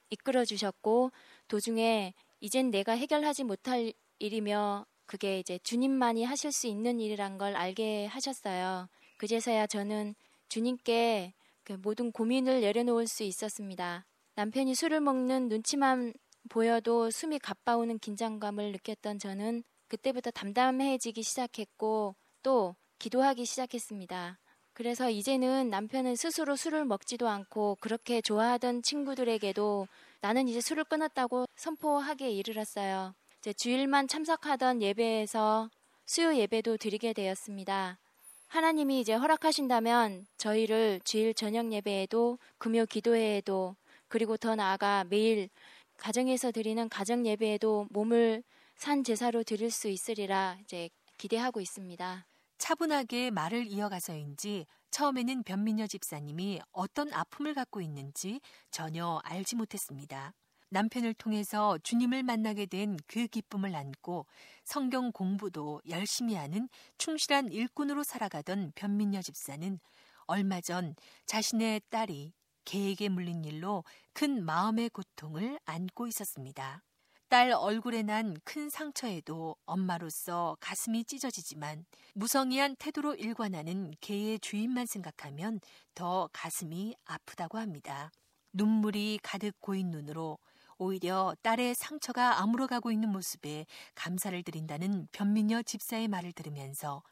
이끌어 0.09 0.45
주셨고 0.45 1.11
도중에 1.49 2.13
이젠 2.39 2.69
내가 2.71 2.93
해결하지 2.93 3.43
못할 3.43 3.93
일이며 4.19 4.85
그게 5.05 5.39
이제 5.39 5.59
주님만이 5.63 6.23
하실 6.23 6.51
수 6.51 6.67
있는 6.67 6.99
일이란 6.99 7.37
걸 7.37 7.55
알게 7.55 8.05
하셨어요. 8.07 8.89
그제서야 9.17 9.67
저는 9.67 10.15
주님께 10.49 11.33
그 11.63 11.73
모든 11.73 12.11
고민을 12.11 12.61
내려놓을 12.61 13.07
수 13.07 13.23
있었습니다. 13.23 14.05
남편이 14.35 14.75
술을 14.75 15.01
먹는 15.01 15.49
눈치만 15.49 16.13
보여도 16.49 17.09
숨이 17.09 17.39
가빠오는 17.39 17.99
긴장감을 17.99 18.71
느꼈던 18.73 19.19
저는 19.19 19.63
그때부터 19.87 20.31
담담해지기 20.31 21.23
시작했고 21.23 22.15
또 22.43 22.75
기도하기 22.99 23.45
시작했습니다. 23.45 24.39
그래서 24.73 25.09
이제는 25.09 25.69
남편은 25.69 26.15
스스로 26.15 26.55
술을 26.55 26.85
먹지도 26.85 27.27
않고 27.27 27.77
그렇게 27.81 28.21
좋아하던 28.21 28.83
친구들에게도 28.83 29.87
나는 30.21 30.47
이제 30.47 30.61
술을 30.61 30.83
끊었다고 30.85 31.45
선포하기에 31.55 32.31
이르렀어요. 32.31 33.13
이제 33.39 33.53
주일만 33.53 34.07
참석하던 34.07 34.81
예배에서 34.81 35.69
수요 36.05 36.35
예배도 36.35 36.77
드리게 36.77 37.13
되었습니다. 37.13 37.99
하나님이 38.47 39.01
이제 39.01 39.13
허락하신다면 39.13 40.25
저희를 40.37 41.01
주일 41.03 41.33
저녁 41.33 41.71
예배에도 41.71 42.39
금요 42.57 42.85
기도회에도 42.85 43.75
그리고 44.07 44.37
더 44.37 44.55
나아가 44.55 45.03
매일 45.09 45.49
가정에서 45.97 46.51
드리는 46.51 46.87
가정 46.89 47.25
예배에도 47.25 47.87
몸을 47.89 48.43
산 48.75 49.03
제사로 49.03 49.43
드릴 49.43 49.69
수 49.69 49.89
있으리라 49.89 50.57
이제 50.63 50.89
기대하고 51.17 51.59
있습니다. 51.59 52.25
차분하게 52.57 53.31
말을 53.31 53.67
이어가서인지 53.67 54.65
처음에는 54.91 55.43
변민여 55.43 55.87
집사님이 55.87 56.61
어떤 56.71 57.13
아픔을 57.13 57.53
갖고 57.53 57.81
있는지 57.81 58.41
전혀 58.71 59.19
알지 59.23 59.55
못했습니다. 59.55 60.33
남편을 60.69 61.13
통해서 61.13 61.77
주님을 61.79 62.23
만나게 62.23 62.65
된 62.65 62.97
그 63.07 63.27
기쁨을 63.27 63.75
안고 63.75 64.25
성경 64.65 65.11
공부도 65.11 65.81
열심히 65.89 66.35
하는 66.35 66.67
충실한 66.97 67.51
일꾼으로 67.51 68.03
살아가던 68.03 68.73
변민여 68.75 69.21
집사는 69.21 69.79
얼마 70.25 70.59
전 70.61 70.95
자신의 71.25 71.81
딸이 71.89 72.33
개에게 72.65 73.07
물린 73.07 73.45
일로 73.45 73.85
큰 74.13 74.43
마음의 74.43 74.89
고통을 74.89 75.57
안고 75.65 76.07
있었습니다. 76.07 76.83
딸 77.29 77.51
얼굴에 77.51 78.03
난 78.03 78.35
큰 78.45 78.69
상처에도 78.69 79.57
엄마로서 79.65 80.55
가슴이 80.61 81.03
찢어지지만 81.03 81.85
무성의한 82.13 82.77
태도로 82.77 83.15
일관하는 83.15 83.91
개의 83.99 84.39
주인만 84.39 84.85
생각하면 84.85 85.59
더 85.93 86.29
가슴이 86.31 86.95
아프다고 87.05 87.57
합니다. 87.57 88.11
눈물이 88.53 89.19
가득 89.21 89.59
고인 89.59 89.91
눈으로 89.91 90.37
오히려 90.77 91.35
딸의 91.41 91.75
상처가 91.75 92.39
아물어가고 92.39 92.91
있는 92.91 93.09
모습에 93.09 93.65
감사를 93.95 94.41
드린다는 94.43 95.09
변민여 95.11 95.63
집사의 95.63 96.07
말을 96.07 96.31
들으면서 96.31 97.03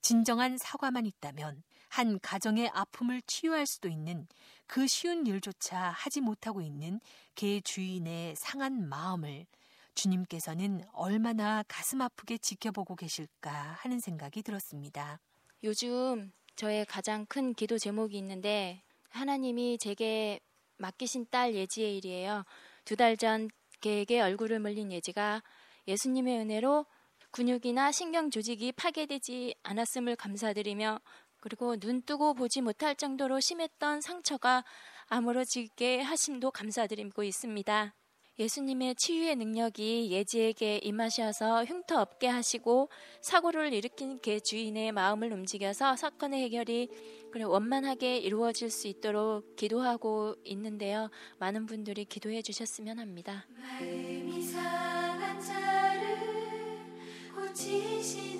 진정한 0.00 0.56
사과만 0.56 1.04
있다면 1.04 1.62
한 1.90 2.18
가정의 2.20 2.70
아픔을 2.72 3.20
치유할 3.26 3.66
수도 3.66 3.88
있는 3.88 4.26
그 4.66 4.86
쉬운 4.86 5.26
일조차 5.26 5.76
하지 5.76 6.20
못하고 6.20 6.62
있는 6.62 7.00
개 7.34 7.60
주인의 7.60 8.36
상한 8.36 8.88
마음을 8.88 9.44
주님께서는 9.94 10.82
얼마나 10.92 11.64
가슴 11.66 12.00
아프게 12.00 12.38
지켜보고 12.38 12.94
계실까 12.94 13.50
하는 13.80 13.98
생각이 13.98 14.42
들었습니다. 14.42 15.18
요즘 15.64 16.32
저의 16.54 16.86
가장 16.86 17.26
큰 17.26 17.52
기도 17.54 17.76
제목이 17.76 18.16
있는데 18.18 18.82
하나님이 19.10 19.76
제게 19.78 20.38
맡기신 20.78 21.26
딸 21.30 21.54
예지의 21.54 21.96
일이에요. 21.98 22.44
두 22.84 22.96
달 22.96 23.16
전 23.16 23.50
개에게 23.80 24.20
얼굴을 24.20 24.60
물린 24.60 24.92
예지가 24.92 25.42
예수님의 25.88 26.38
은혜로 26.38 26.86
근육이나 27.32 27.92
신경 27.92 28.30
조직이 28.30 28.72
파괴되지 28.72 29.54
않았음을 29.62 30.16
감사드리며 30.16 31.00
그리고 31.40 31.76
눈 31.76 32.02
뜨고 32.02 32.34
보지 32.34 32.60
못할 32.60 32.94
정도로 32.94 33.40
심했던 33.40 34.00
상처가 34.00 34.64
아물어지게 35.08 36.00
하심도 36.02 36.50
감사드리고 36.50 37.24
있습니다. 37.24 37.94
예수님의 38.38 38.94
치유의 38.94 39.36
능력이 39.36 40.10
예지에게 40.10 40.80
임하셔서 40.82 41.64
흉터 41.66 42.00
없게 42.00 42.26
하시고 42.26 42.88
사고를 43.20 43.74
일으킨 43.74 44.18
개 44.20 44.40
주인의 44.40 44.92
마음을 44.92 45.30
움직여서 45.30 45.96
사건의 45.96 46.44
해결이 46.44 46.88
원만하게 47.34 48.16
이루어질 48.16 48.70
수 48.70 48.88
있도록 48.88 49.56
기도하고 49.56 50.36
있는데요. 50.44 51.10
많은 51.38 51.66
분들이 51.66 52.06
기도해 52.06 52.40
주셨으면 52.40 52.98
합니다. 52.98 53.46
마음이 53.58 54.42
상한 54.42 55.38
자를 55.38 56.18
고치시는 57.34 58.39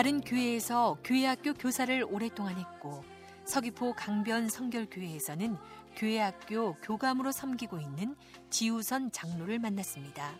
다른 0.00 0.22
교회에서 0.22 0.96
교회학교 1.04 1.52
교사를 1.52 2.06
오랫동안 2.08 2.56
했고 2.56 3.04
서귀포 3.44 3.92
강변 3.92 4.48
성결교회에서는 4.48 5.58
교회학교 5.94 6.72
교감으로 6.76 7.32
섬기고 7.32 7.78
있는 7.78 8.16
지우선 8.48 9.12
장로를 9.12 9.58
만났습니다. 9.58 10.32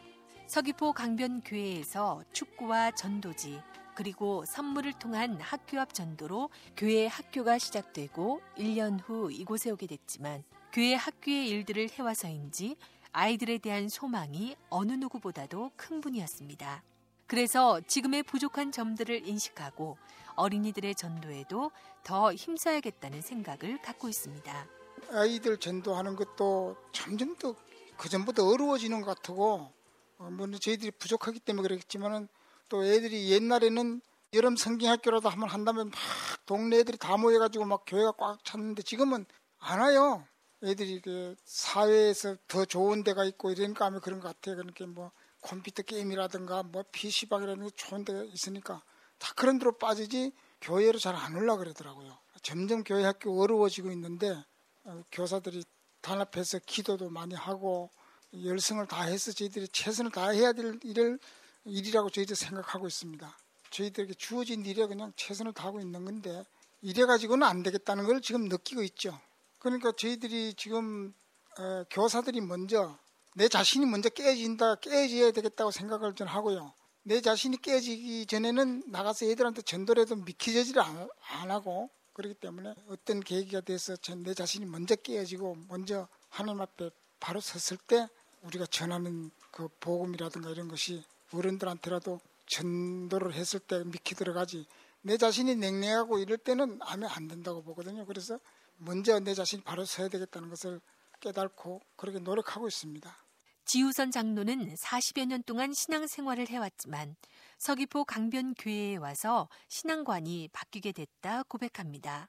서귀포 0.47 0.95
강변교회에서 0.95 2.25
축구와 2.33 2.93
전도지 2.93 3.61
그리고 3.95 4.47
선물을 4.47 4.95
통한 4.95 5.39
학교 5.43 5.79
앞 5.79 5.93
전도로 5.93 6.49
교회 6.75 7.07
학교가 7.07 7.59
시작되고 7.59 8.41
1년 8.57 8.99
후 9.05 9.31
이곳에 9.31 9.69
오게 9.71 9.89
됐지만 9.89 10.43
교회 10.73 10.95
학교의 10.95 11.51
일들을 11.51 11.91
해와서인지 11.91 12.77
아이들에 13.13 13.59
대한 13.59 13.91
소망이 13.91 14.57
어느 14.71 14.93
누구보다도 14.93 15.73
큰 15.77 16.01
분이었습니다. 16.01 16.83
그래서 17.31 17.81
지금의 17.87 18.25
부족한 18.25 18.73
점들을 18.73 19.29
인식하고 19.29 19.97
어린이들의 20.35 20.97
전도에도 20.97 21.71
더 22.03 22.35
힘써야겠다는 22.35 23.23
생각을 23.23 23.81
갖고 23.83 24.09
있습니다. 24.09 24.67
아이들 25.13 25.57
전도하는 25.57 26.17
것도 26.17 26.77
점점 26.91 27.37
더 27.37 27.55
그전보다 27.99 28.43
어려워지는 28.43 29.03
것 29.03 29.15
같고 29.15 29.73
어, 30.19 30.31
뭐 30.33 30.51
저희들이 30.51 30.91
부족하기 30.91 31.39
때문에 31.39 31.69
그렇겠지만은 31.69 32.27
또 32.69 32.85
애들이 32.85 33.31
옛날에는 33.31 34.01
여름 34.33 34.57
성경학교라도 34.57 35.29
한번 35.29 35.51
한다면 35.51 35.91
막 35.91 36.01
동네 36.47 36.79
애들이 36.81 36.99
다 36.99 37.17
모여가지고 37.17 37.65
막 37.65 37.85
교회가 37.87 38.11
꽉 38.19 38.45
찼는데 38.45 38.83
지금은 38.83 39.25
안 39.61 39.79
와요. 39.79 40.27
애들이 40.65 41.01
그 41.01 41.37
사회에서 41.45 42.35
더 42.49 42.65
좋은 42.65 43.05
데가 43.05 43.25
있고 43.25 43.53
이러니까 43.53 43.87
아마 43.87 44.01
그런 44.01 44.19
것 44.19 44.27
같아요. 44.27 44.57
그러니까 44.57 44.85
뭐 44.87 45.13
컴퓨터 45.41 45.83
게임이라든가 45.83 46.63
뭐 46.65 46.85
PC방이라든가 46.93 47.71
좋은 47.77 48.05
데가 48.05 48.23
있으니까 48.25 48.83
다 49.19 49.33
그런 49.37 49.59
데로 49.59 49.77
빠지지 49.79 50.33
교회로 50.61 50.99
잘 50.99 51.15
안 51.15 51.35
올라 51.35 51.57
그러더라고요. 51.57 52.17
점점 52.43 52.85
교회 52.85 53.05
학교 53.05 53.41
어려워지고 53.43 53.91
있는데 53.93 54.45
어, 54.85 55.03
교사들이 55.13 55.65
단합해서 56.01 56.61
기도도 56.67 57.11
많이 57.11 57.35
하고 57.35 57.91
열성을 58.33 58.87
다해서 58.87 59.33
저희들이 59.33 59.69
최선을 59.69 60.11
다해야 60.13 60.53
될 60.53 60.79
일을 60.83 61.19
일이라고 61.65 62.11
저희들 62.11 62.37
생각하고 62.37 62.87
있습니다. 62.87 63.37
저희들에게 63.71 64.15
주어진 64.15 64.65
일에 64.65 64.87
그냥 64.87 65.13
최선을 65.17 65.53
다하고 65.53 65.81
있는 65.81 66.05
건데 66.05 66.45
이래 66.81 67.05
가지고는 67.05 67.47
안 67.47 67.63
되겠다는 67.63 68.07
걸 68.07 68.21
지금 68.23 68.45
느끼고 68.49 68.83
있죠. 68.85 69.19
그러니까 69.59 69.93
저희들이 69.93 70.55
지금 70.55 71.13
어, 71.59 71.85
교사들이 71.91 72.41
먼저 72.41 72.97
내 73.35 73.49
자신이 73.49 73.87
먼저 73.87 74.09
깨진다, 74.09 74.77
깨져야 74.77 75.31
되겠다고 75.33 75.71
생각을 75.71 76.15
좀 76.15 76.27
하고요. 76.27 76.73
내 77.03 77.21
자신이 77.21 77.57
깨지기 77.59 78.27
전에는 78.27 78.85
나가서 78.89 79.27
애들한테 79.27 79.63
전도를 79.63 80.03
해도 80.03 80.17
미키져지를 80.17 80.83
안, 80.83 81.09
안 81.29 81.51
하고 81.51 81.91
그렇기 82.13 82.35
때문에 82.35 82.75
어떤 82.89 83.21
계기가 83.21 83.61
돼서 83.61 83.97
내 84.19 84.35
자신이 84.35 84.67
먼저 84.67 84.95
깨어지고 84.97 85.57
먼저 85.69 86.09
하나님 86.29 86.61
앞에 86.61 86.91
바로 87.19 87.41
섰을 87.41 87.79
때 87.87 88.09
우리가 88.43 88.67
전하는 88.67 89.31
그 89.51 89.69
복음이라든가 89.81 90.51
이런 90.51 90.69
것이 90.69 91.05
어른들한테라도 91.33 92.21
전도를 92.47 93.35
했을 93.35 93.61
때 93.61 93.83
믿기 93.85 94.15
들어가지 94.15 94.67
내 95.03 95.17
자신이 95.17 95.57
냉랭하고 95.57 96.19
이럴 96.19 96.37
때는 96.37 96.79
하면 96.81 97.09
안 97.11 97.29
된다고 97.29 97.63
보거든요. 97.63 98.05
그래서 98.07 98.39
먼저 98.77 99.19
내 99.21 99.35
자신이 99.35 99.63
바로 99.63 99.85
서야 99.85 100.09
되겠다는 100.09 100.51
것을 100.51 100.81
깨닫고 101.21 101.81
그렇게 101.97 102.19
노력하고 102.19 102.67
있습니다. 102.67 103.17
지우선 103.65 104.11
장로는 104.11 104.75
40여 104.75 105.27
년 105.27 105.43
동안 105.45 105.73
신앙생활을 105.73 106.49
해왔지만 106.49 107.15
서귀포 107.59 108.05
강변교회에 108.05 108.97
와서 108.97 109.49
신앙관이 109.69 110.49
바뀌게 110.53 110.93
됐다 110.93 111.45
고백합니다. 111.45 112.29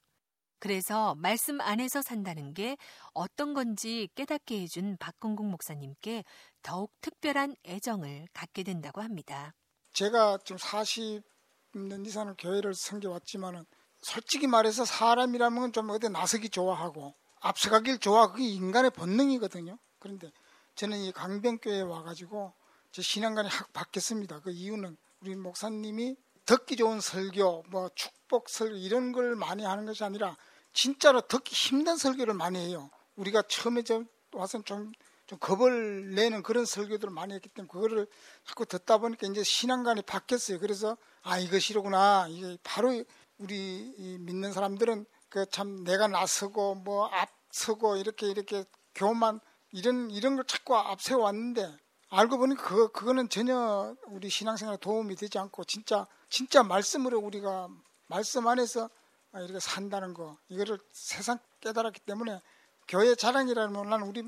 그래서 0.60 1.16
말씀 1.16 1.60
안에서 1.60 2.04
산다는 2.04 2.54
게 2.54 2.78
어떤 3.16 3.56
건지 3.56 4.08
깨닫게 4.14 4.62
해준 4.62 4.96
박건국 5.00 5.48
목사님께 5.48 6.24
더욱 6.62 6.94
특별한 7.02 7.56
애정을 7.66 8.28
갖게 8.34 8.62
된다고 8.62 9.02
합니다. 9.02 9.56
제가 9.94 10.38
지금 10.46 10.58
40년 10.58 12.06
이상을 12.06 12.36
교회를 12.38 12.76
섬겨왔지만은 12.76 13.66
솔직히 14.04 14.46
말해서 14.46 14.86
사람이라면 14.86 15.74
좀 15.74 15.90
어디 15.90 16.10
나서기 16.10 16.50
좋아하고 16.50 17.16
앞서가길 17.42 18.00
좋아 18.00 18.32
그게 18.32 18.46
인간의 18.48 18.92
본능이거든요. 18.92 19.78
그런데 20.00 20.32
저는 20.76 20.98
이 21.00 21.12
강변교회에 21.12 21.82
와가지고 21.82 22.54
제 22.92 23.02
신앙관이 23.02 23.50
확 23.50 23.74
바뀌었습니다. 23.74 24.40
그 24.42 24.52
이유는 24.52 24.98
우리 25.22 25.36
목사님이 25.36 26.16
듣기 26.46 26.76
좋은 26.76 27.00
설교, 27.00 27.66
뭐 27.70 27.90
축복 27.96 28.50
설교 28.50 28.76
이런 28.76 29.12
걸 29.12 29.36
많이 29.36 29.64
하는 29.64 29.86
것이 29.86 30.04
아니라 30.04 30.38
진짜로 30.74 31.22
듣기 31.22 31.54
힘든 31.54 31.98
설교를 31.98 32.34
많이 32.34 32.60
해요. 32.60 32.90
우리가 33.16 33.44
처음에 33.44 33.84
좀 33.84 34.08
와서 34.34 34.62
좀, 34.64 34.92
좀 35.28 35.38
겁을 35.40 36.16
내는 36.16 36.44
그런 36.44 36.66
설교들을 36.66 37.12
많이 37.14 37.34
했기 37.34 37.50
때문에 37.50 37.70
그거를 37.72 38.08
자꾸 38.46 38.66
듣다 38.66 38.98
보니까 38.98 39.28
이제 39.28 39.44
신앙관이 39.44 40.04
바뀌었어요. 40.04 40.60
그래서 40.60 40.98
아 41.22 41.38
이것이로구나. 41.40 42.28
이게 42.30 42.58
바로 42.64 43.04
우리 43.38 43.94
믿는 44.20 44.54
사람들은 44.54 45.06
그 45.32 45.46
참 45.46 45.84
내가 45.86 46.08
나서고 46.08 46.76
뭐 46.76 47.08
앞서고 47.08 47.96
이렇게 47.96 48.28
이렇게 48.30 48.66
교만 48.94 49.40
이런 49.72 50.12
이런 50.12 50.36
걸 50.36 50.44
자꾸 50.46 50.76
앞세워 50.76 51.24
왔는데 51.24 51.74
알고 52.10 52.38
보니 52.38 52.56
그 52.56 52.92
그거는 52.92 53.30
전혀 53.30 53.96
우리 54.08 54.30
신앙생활에 54.30 54.78
도움이 54.82 55.16
되지 55.16 55.40
않고 55.40 55.64
진짜 55.64 56.06
진짜 56.30 56.64
말씀으로 56.64 57.18
우리가 57.20 57.70
말씀 58.08 58.46
안에서 58.46 58.90
이렇게 59.36 59.62
산다는 59.62 60.14
거 60.14 60.38
이거를 60.50 60.78
세상 60.92 61.40
깨달았기 61.62 62.02
때문에 62.02 62.42
교회 62.90 63.16
자랑이라면 63.16 63.90
나는 63.90 64.08
우리 64.08 64.24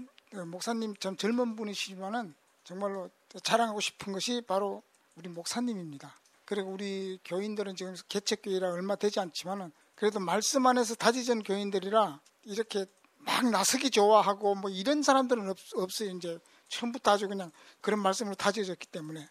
목사님 0.46 0.96
좀 0.96 1.18
젊은 1.18 1.58
분이시지만은 1.58 2.34
정말로 2.64 3.10
자랑하고 3.44 3.82
싶은 3.82 4.14
것이 4.14 4.42
바로 4.48 4.82
우리 5.18 5.28
목사님입니다. 5.28 6.16
그리고 6.46 6.72
우리 6.72 7.20
교인들은 7.26 7.76
지금 7.76 7.94
개척교회라 8.08 8.72
얼마 8.72 8.96
되지 8.96 9.20
않지만은 9.20 9.74
그래도 9.96 10.20
말씀 10.20 10.66
안에서 10.66 10.96
다지전 10.96 11.44
교인들이라 11.44 12.20
이렇게 12.44 12.86
막 13.20 13.50
나서기 13.50 13.90
좋아하고 13.90 14.56
뭐 14.56 14.70
이런 14.70 15.02
사람들은 15.02 15.50
없, 15.50 15.58
없어요. 15.76 16.10
이제 16.10 16.40
처음부터 16.68 17.12
아주 17.12 17.28
그냥 17.28 17.52
그런 17.82 18.00
말씀으로 18.02 18.36
다져졌기 18.36 18.88
때문에 18.88 19.28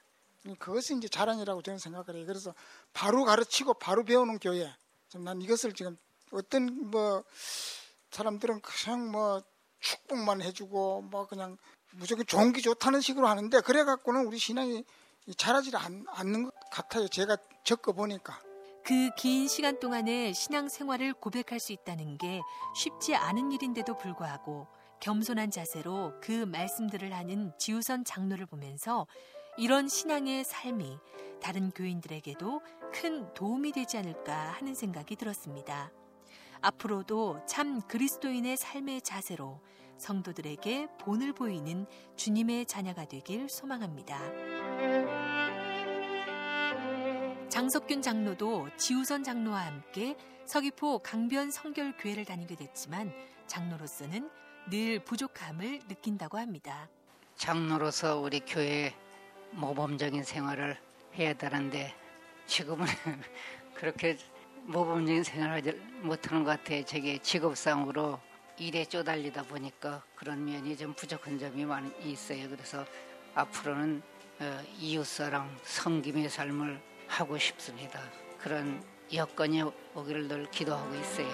그것이 0.59 0.97
이제 0.97 1.09
자랑이라고 1.09 1.63
저는 1.63 1.79
생각을 1.79 2.17
해요. 2.17 2.27
그래서 2.27 2.55
바로 2.93 3.25
가르치고 3.25 3.75
바로 3.75 4.05
배우는 4.05 4.39
교회. 4.39 4.75
난 5.15 5.43
이것을 5.43 5.73
지금 5.75 5.97
어떤 6.31 6.91
뭐 6.91 7.23
사람들은 8.11 8.61
그냥 8.63 9.11
뭐 9.11 9.43
축복만 9.81 10.43
해주고 10.43 11.03
뭐 11.03 11.27
그냥 11.27 11.59
무조건 11.93 12.25
좋은 12.27 12.53
게 12.53 12.61
좋다는 12.61 13.01
식으로 13.01 13.29
하는데 13.29 13.61
그래 13.61 13.85
갖고는 13.85 14.27
우리 14.27 14.39
신앙이 14.39 14.85
자라지 15.37 15.71
않는 15.75 16.45
것 16.45 16.55
같아요. 16.71 17.09
제가 17.09 17.37
적어 17.65 17.93
보니까. 17.93 18.41
그 18.85 19.11
긴 19.17 19.47
시간 19.47 19.79
동안에 19.79 20.33
신앙 20.33 20.69
생활을 20.69 21.15
고백할 21.15 21.61
수 21.61 21.73
있다는 21.73 22.19
게 22.19 22.41
쉽지 22.75 23.15
않은 23.15 23.53
일인데도 23.53 23.97
불구하고 23.97 24.67
겸손한 25.01 25.51
자세로 25.51 26.15
그 26.21 26.45
말씀들을 26.47 27.13
하는 27.13 27.53
지우선 27.59 28.05
장로를 28.05 28.47
보면서 28.47 29.07
이런 29.57 29.89
신앙의 29.89 30.45
삶이 30.45 30.99
다른 31.41 31.71
교인들에게도 31.71 32.61
큰 32.93 33.33
도움이 33.35 33.73
되지 33.73 33.99
않을까 33.99 34.53
하는 34.53 34.75
생각이 34.75 35.17
들었습니다. 35.17 35.93
앞으로도 36.61 37.45
참 37.47 37.81
그리스도인의 37.83 38.57
삶의 38.57 39.03
자세로 39.03 39.61
성도들에게 39.99 40.89
본을 41.01 41.33
보이는 41.35 41.87
주님의 42.17 42.67
자녀가 42.67 43.05
되길 43.05 43.49
소망합니다. 43.49 45.22
장석균 47.53 48.01
장로도 48.01 48.71
지우선 48.79 49.23
장로와 49.23 49.67
함께 49.67 50.17
서귀포 50.47 51.01
강변 51.01 51.51
성결교회를 51.51 52.25
다니게 52.25 52.57
됐지만 52.57 53.13
장로로서는 53.47 54.31
늘 54.71 55.05
부족함을 55.05 55.81
느낀다고 55.87 56.39
합니다. 56.39 56.89
장로로서 57.37 58.19
우리 58.21 58.41
교회 58.41 58.95
모범적인 59.51 60.25
생활을 60.25 60.79
해야 61.19 61.35
되는데 61.35 61.95
지금은 62.47 62.87
그렇게 63.75 64.17
모범적인 64.63 65.23
생활을 65.23 65.79
못하는 66.01 66.45
것 66.45 66.53
같아요. 66.53 66.83
저게 66.87 67.19
직업상으로 67.19 68.19
일에 68.57 68.87
쪼달리다 68.87 69.43
보니까 69.43 70.03
그런 70.15 70.43
면이 70.43 70.75
좀 70.79 70.95
부족한 70.95 71.39
점이 71.39 71.67
많이 71.67 71.93
있어요. 72.03 72.49
그래서 72.49 72.87
앞으로는 73.35 74.01
어, 74.41 74.63
이웃사랑 74.79 75.55
성김의 75.65 76.31
삶을 76.31 76.92
하고 77.13 77.37
싶습니다. 77.37 78.01
그런 78.39 78.83
여건이 79.13 79.63
오기를 79.95 80.29
늘 80.29 80.51
기도하고 80.51 80.95
있어요. 80.95 81.29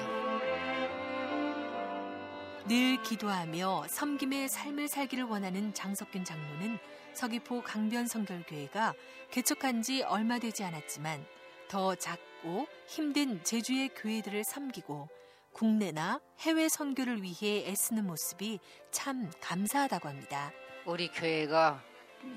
늘 2.66 3.00
기도하며 3.02 3.86
섬김의 3.88 4.48
삶을 4.48 4.88
살기를 4.88 5.24
원하는 5.24 5.72
장석균 5.72 6.24
장로는 6.24 6.78
서귀포 7.14 7.62
강변 7.62 8.08
성결교회가 8.08 8.92
개척한 9.30 9.82
지 9.82 10.02
얼마 10.02 10.38
되지 10.40 10.64
않았지만 10.64 11.24
더 11.68 11.94
작고 11.94 12.66
힘든 12.86 13.42
제주의 13.44 13.88
교회들을 13.88 14.42
섬기고 14.44 15.08
국내나 15.52 16.20
해외 16.40 16.68
선교를 16.68 17.22
위해 17.22 17.68
애쓰는 17.68 18.06
모습이 18.06 18.58
참 18.90 19.30
감사하다고 19.40 20.08
합니다. 20.08 20.52
우리 20.84 21.08
교회가 21.08 21.82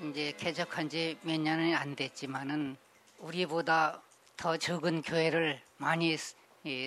이제 0.10 0.32
개척한 0.38 0.90
지 0.90 1.18
몇 1.24 1.40
년이 1.42 1.76
안 1.76 1.96
됐지만은 1.96 2.78
우리보다 3.22 4.02
더 4.36 4.58
적은 4.58 5.04
교회를 5.04 5.62
많이 5.78 6.18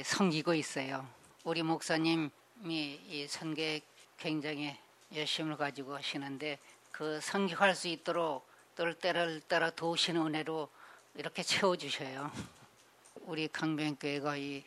섬기고 0.04 0.54
있어요. 0.54 1.06
우리 1.44 1.62
목사님이 1.62 2.30
이 2.64 3.26
선교에 3.28 3.80
굉장히 4.16 4.76
열심을 5.14 5.56
가지고 5.56 5.94
하시는데 5.94 6.58
그 6.90 7.20
선교할 7.20 7.74
수 7.74 7.88
있도록 7.88 8.46
뜰 8.74 8.94
때를 8.94 9.40
따라 9.42 9.70
도우시는 9.70 10.26
은혜로 10.26 10.68
이렇게 11.14 11.42
채워주셔요. 11.44 12.30
우리 13.26 13.46
강변교회가 13.46 14.36
이 14.36 14.64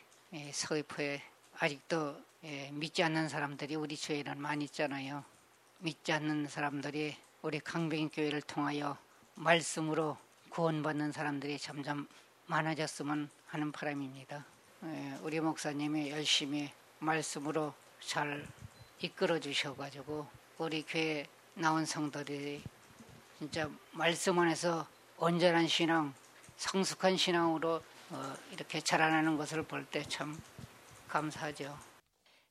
서귀포에 0.52 1.22
아직도 1.58 2.18
믿지 2.72 3.02
않는 3.02 3.28
사람들이 3.28 3.74
우리 3.74 3.96
교회는 3.96 4.40
많이 4.40 4.64
있잖아요. 4.64 5.24
믿지 5.78 6.12
않는 6.12 6.48
사람들이 6.48 7.16
우리 7.42 7.60
강변교회를 7.60 8.42
통하여 8.42 8.96
말씀으로 9.34 10.16
구원받는 10.58 11.12
사람들이 11.12 11.56
점점 11.56 12.08
많아졌으면 12.46 13.30
하는 13.46 13.70
바람입니다. 13.70 14.44
우리 15.22 15.38
목사님이 15.38 16.10
열심히 16.10 16.68
말씀으로 16.98 17.72
잘 18.00 18.44
이끌어 19.00 19.38
주셔가지고 19.38 20.26
우리 20.58 20.82
교회 20.82 21.24
나온 21.54 21.86
성도들이 21.86 22.60
진짜 23.38 23.70
말씀 23.92 24.36
안에서 24.40 24.84
온전한 25.18 25.68
신앙, 25.68 26.12
성숙한 26.56 27.16
신앙으로 27.16 27.80
어, 28.10 28.34
이렇게 28.50 28.80
자라나는 28.80 29.36
것을 29.36 29.62
볼 29.62 29.86
때 29.92 30.02
참 30.08 30.36
감사하죠. 31.06 31.78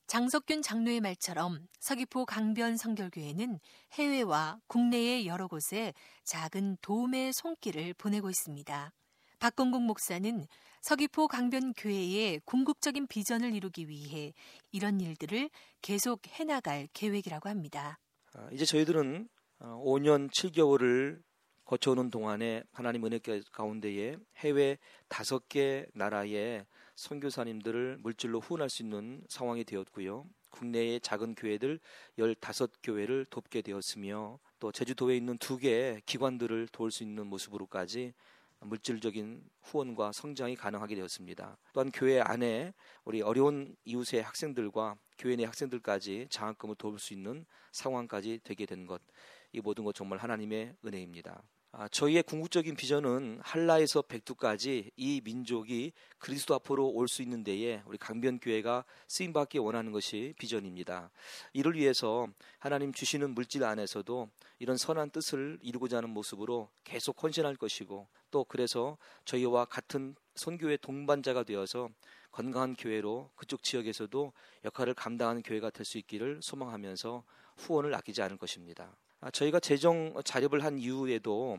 장석균 0.07 0.61
장로의 0.61 1.01
말처럼 1.01 1.67
서귀포 1.81 2.25
강변 2.25 2.77
성결교회는 2.77 3.59
해외와 3.91 4.57
국내의 4.67 5.27
여러 5.27 5.49
곳에 5.49 5.93
작은 6.23 6.77
도움의 6.81 7.33
손길을 7.33 7.93
보내고 7.93 8.29
있습니다. 8.29 8.93
박건국 9.39 9.83
목사는 9.83 10.47
서귀포 10.81 11.27
강변 11.27 11.73
교회의 11.73 12.39
궁극적인 12.45 13.07
비전을 13.07 13.53
이루기 13.53 13.89
위해 13.89 14.33
이런 14.71 15.01
일들을 15.01 15.49
계속 15.81 16.21
해나갈 16.27 16.87
계획이라고 16.93 17.49
합니다. 17.49 17.99
아, 18.33 18.47
이제 18.53 18.63
저희들은 18.63 19.27
5년 19.59 20.25
어, 20.25 20.29
7개월을 20.29 21.21
거쳐오는 21.65 22.09
동안에 22.11 22.63
하나님 22.71 23.05
은혜 23.05 23.19
가운데에 23.51 24.15
해외 24.37 24.77
다섯 25.09 25.49
개 25.49 25.85
나라의 25.93 26.65
선교사님들을 26.97 27.99
물질로 28.01 28.39
후원할 28.39 28.69
수 28.69 28.81
있는 28.81 29.23
상황이 29.29 29.63
되었고요. 29.63 30.25
국내의 30.49 30.99
작은 31.01 31.35
교회들 31.35 31.79
15교회를 32.17 33.29
돕게 33.29 33.61
되었으며 33.61 34.39
또 34.59 34.71
제주도에 34.71 35.15
있는 35.15 35.37
두 35.37 35.57
개의 35.57 36.01
기관들을 36.07 36.69
도울 36.71 36.89
수 36.89 37.03
있는 37.03 37.27
모습으로까지 37.27 38.13
물질적인 38.61 39.43
후원과 39.61 40.11
성장이 40.11 40.55
가능하게 40.55 40.95
되었습니다. 40.95 41.57
또한 41.73 41.91
교회 41.91 42.19
안에 42.19 42.73
우리 43.05 43.21
어려운 43.21 43.75
이웃의 43.85 44.23
학생들과 44.23 44.95
교회 45.19 45.35
내 45.35 45.45
학생들까지 45.45 46.27
장학금을 46.31 46.75
도울 46.75 46.97
수 46.97 47.13
있는 47.13 47.45
상황까지 47.73 48.39
되게 48.43 48.65
된 48.65 48.87
것, 48.87 49.03
이 49.51 49.61
모든 49.61 49.83
것 49.83 49.93
정말 49.93 50.17
하나님의 50.17 50.75
은혜입니다. 50.83 51.43
아, 51.73 51.87
저희의 51.89 52.23
궁극적인 52.23 52.75
비전은 52.75 53.39
한라에서 53.43 54.01
백두까지 54.01 54.89
이 54.95 55.21
민족이 55.23 55.91
그리스도 56.17 56.55
앞으로 56.55 56.87
올 56.89 57.07
수 57.07 57.21
있는 57.21 57.43
데에 57.43 57.83
우리 57.85 57.97
강변교회가 57.97 58.83
쓰임받기 59.07 59.59
원하는 59.59 59.91
것이 59.91 60.33
비전입니다. 60.39 61.11
이를 61.53 61.75
위해서 61.75 62.27
하나님 62.57 62.93
주시는 62.93 63.31
물질 63.31 63.63
안에서도 63.63 64.29
이런 64.59 64.77
선한 64.77 65.11
뜻을 65.11 65.59
이루고자 65.61 65.97
하는 65.97 66.09
모습으로 66.09 66.69
계속 66.83 67.21
헌신할 67.21 67.55
것이고 67.57 68.07
또 68.31 68.43
그래서 68.45 68.97
저희와 69.25 69.65
같은 69.65 70.15
선교의 70.35 70.79
동반자가 70.79 71.43
되어서 71.43 71.89
건강한 72.31 72.75
교회로 72.75 73.29
그쪽 73.35 73.61
지역에서도 73.63 74.33
역할을 74.65 74.93
감당하는 74.95 75.43
교회가 75.43 75.69
될 75.69 75.85
수 75.85 75.97
있기를 75.97 76.39
소망하면서 76.41 77.23
후원을 77.57 77.93
아끼지 77.95 78.21
않을 78.21 78.37
것입니다. 78.37 78.95
아, 79.19 79.31
저희가 79.31 79.59
재정 79.59 80.13
자립을 80.23 80.63
한 80.63 80.77
이후에도 80.77 81.57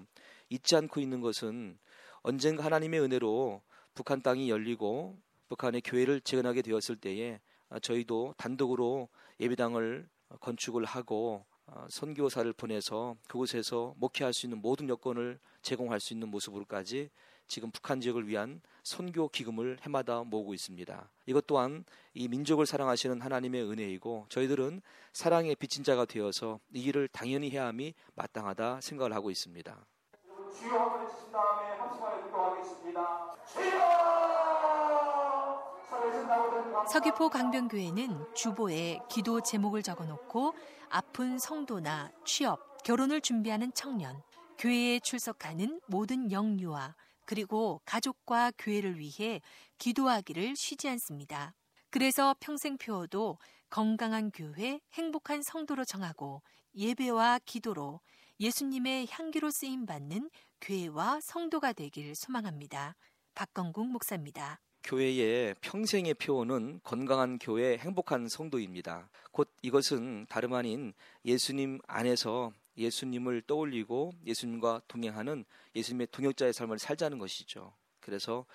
잊지 0.48 0.76
않고 0.76 1.00
있는 1.00 1.20
것은 1.20 1.78
언젠가 2.22 2.64
하나님의 2.64 3.00
은혜로 3.00 3.62
북한 3.94 4.22
땅이 4.22 4.48
열리고 4.48 5.18
북한의 5.48 5.82
교회를 5.82 6.20
재건하게 6.20 6.62
되었을 6.62 6.96
때에 6.96 7.40
아, 7.68 7.78
저희도 7.78 8.34
단독으로 8.36 9.08
예배당을 9.40 10.08
건축을 10.40 10.84
하고 10.84 11.46
아, 11.66 11.86
선교사를 11.90 12.50
보내서 12.52 13.16
그곳에서 13.28 13.94
목회할 13.98 14.32
수 14.32 14.46
있는 14.46 14.60
모든 14.60 14.88
여건을 14.88 15.38
제공할 15.62 16.00
수 16.00 16.12
있는 16.12 16.28
모습으로까지 16.28 17.10
지금 17.48 17.70
북한 17.70 18.00
지역을 18.00 18.28
위한 18.28 18.60
선교 18.82 19.28
기금을 19.28 19.78
해마다 19.82 20.22
모으고 20.22 20.54
있습니다. 20.54 21.08
이것 21.26 21.46
또한 21.46 21.84
이 22.14 22.28
민족을 22.28 22.66
사랑하시는 22.66 23.20
하나님의 23.20 23.68
은혜이고 23.70 24.26
저희들은 24.28 24.82
사랑의 25.12 25.56
빚진 25.56 25.82
자가 25.82 26.04
되어서 26.04 26.60
이 26.72 26.82
일을 26.84 27.08
당연히 27.08 27.50
해야 27.50 27.66
함이 27.66 27.94
마땅하다 28.14 28.80
생각을 28.80 29.12
하고 29.14 29.30
있습니다. 29.30 29.76
주여 30.58 30.78
한번 30.78 31.08
치신 31.08 31.32
다음에 31.32 31.76
한순간에 31.78 32.22
기도하겠습니다. 32.24 33.34
서귀포 36.86 37.28
강변교회는 37.28 38.34
주보에 38.34 39.00
기도 39.10 39.40
제목을 39.42 39.82
적어놓고 39.82 40.54
아픈 40.90 41.38
성도나 41.38 42.10
취업, 42.24 42.82
결혼을 42.82 43.20
준비하는 43.20 43.72
청년, 43.74 44.22
교회에 44.58 45.00
출석하는 45.00 45.80
모든 45.86 46.32
영유아, 46.32 46.94
그리고 47.28 47.82
가족과 47.84 48.52
교회를 48.56 48.98
위해 48.98 49.42
기도하기를 49.76 50.56
쉬지 50.56 50.88
않습니다. 50.88 51.52
그래서 51.90 52.34
평생표어도 52.40 53.36
건강한 53.68 54.30
교회, 54.30 54.80
행복한 54.94 55.42
성도로 55.42 55.84
정하고 55.84 56.40
예배와 56.74 57.40
기도로 57.44 58.00
예수님의 58.40 59.08
향기로 59.10 59.50
쓰임 59.50 59.84
받는 59.84 60.30
교회와 60.62 61.20
성도가 61.20 61.74
되길 61.74 62.14
소망합니다. 62.14 62.96
박건국 63.34 63.88
목사입니다. 63.88 64.58
교회의 64.82 65.54
평생의 65.60 66.14
표어는 66.14 66.80
건강한 66.82 67.38
교회, 67.38 67.76
행복한 67.76 68.26
성도입니다. 68.30 69.10
곧 69.32 69.50
이것은 69.60 70.24
다름 70.30 70.54
아닌 70.54 70.94
예수님 71.26 71.80
안에서 71.88 72.52
예수님을 72.78 73.42
떠올리고 73.42 74.12
예수님과 74.24 74.82
동행하는 74.88 75.44
예수님의 75.74 76.08
동역자의 76.10 76.52
삶을 76.52 76.78
살자는 76.78 77.18
것이죠. 77.18 77.74
그래서 78.00 78.46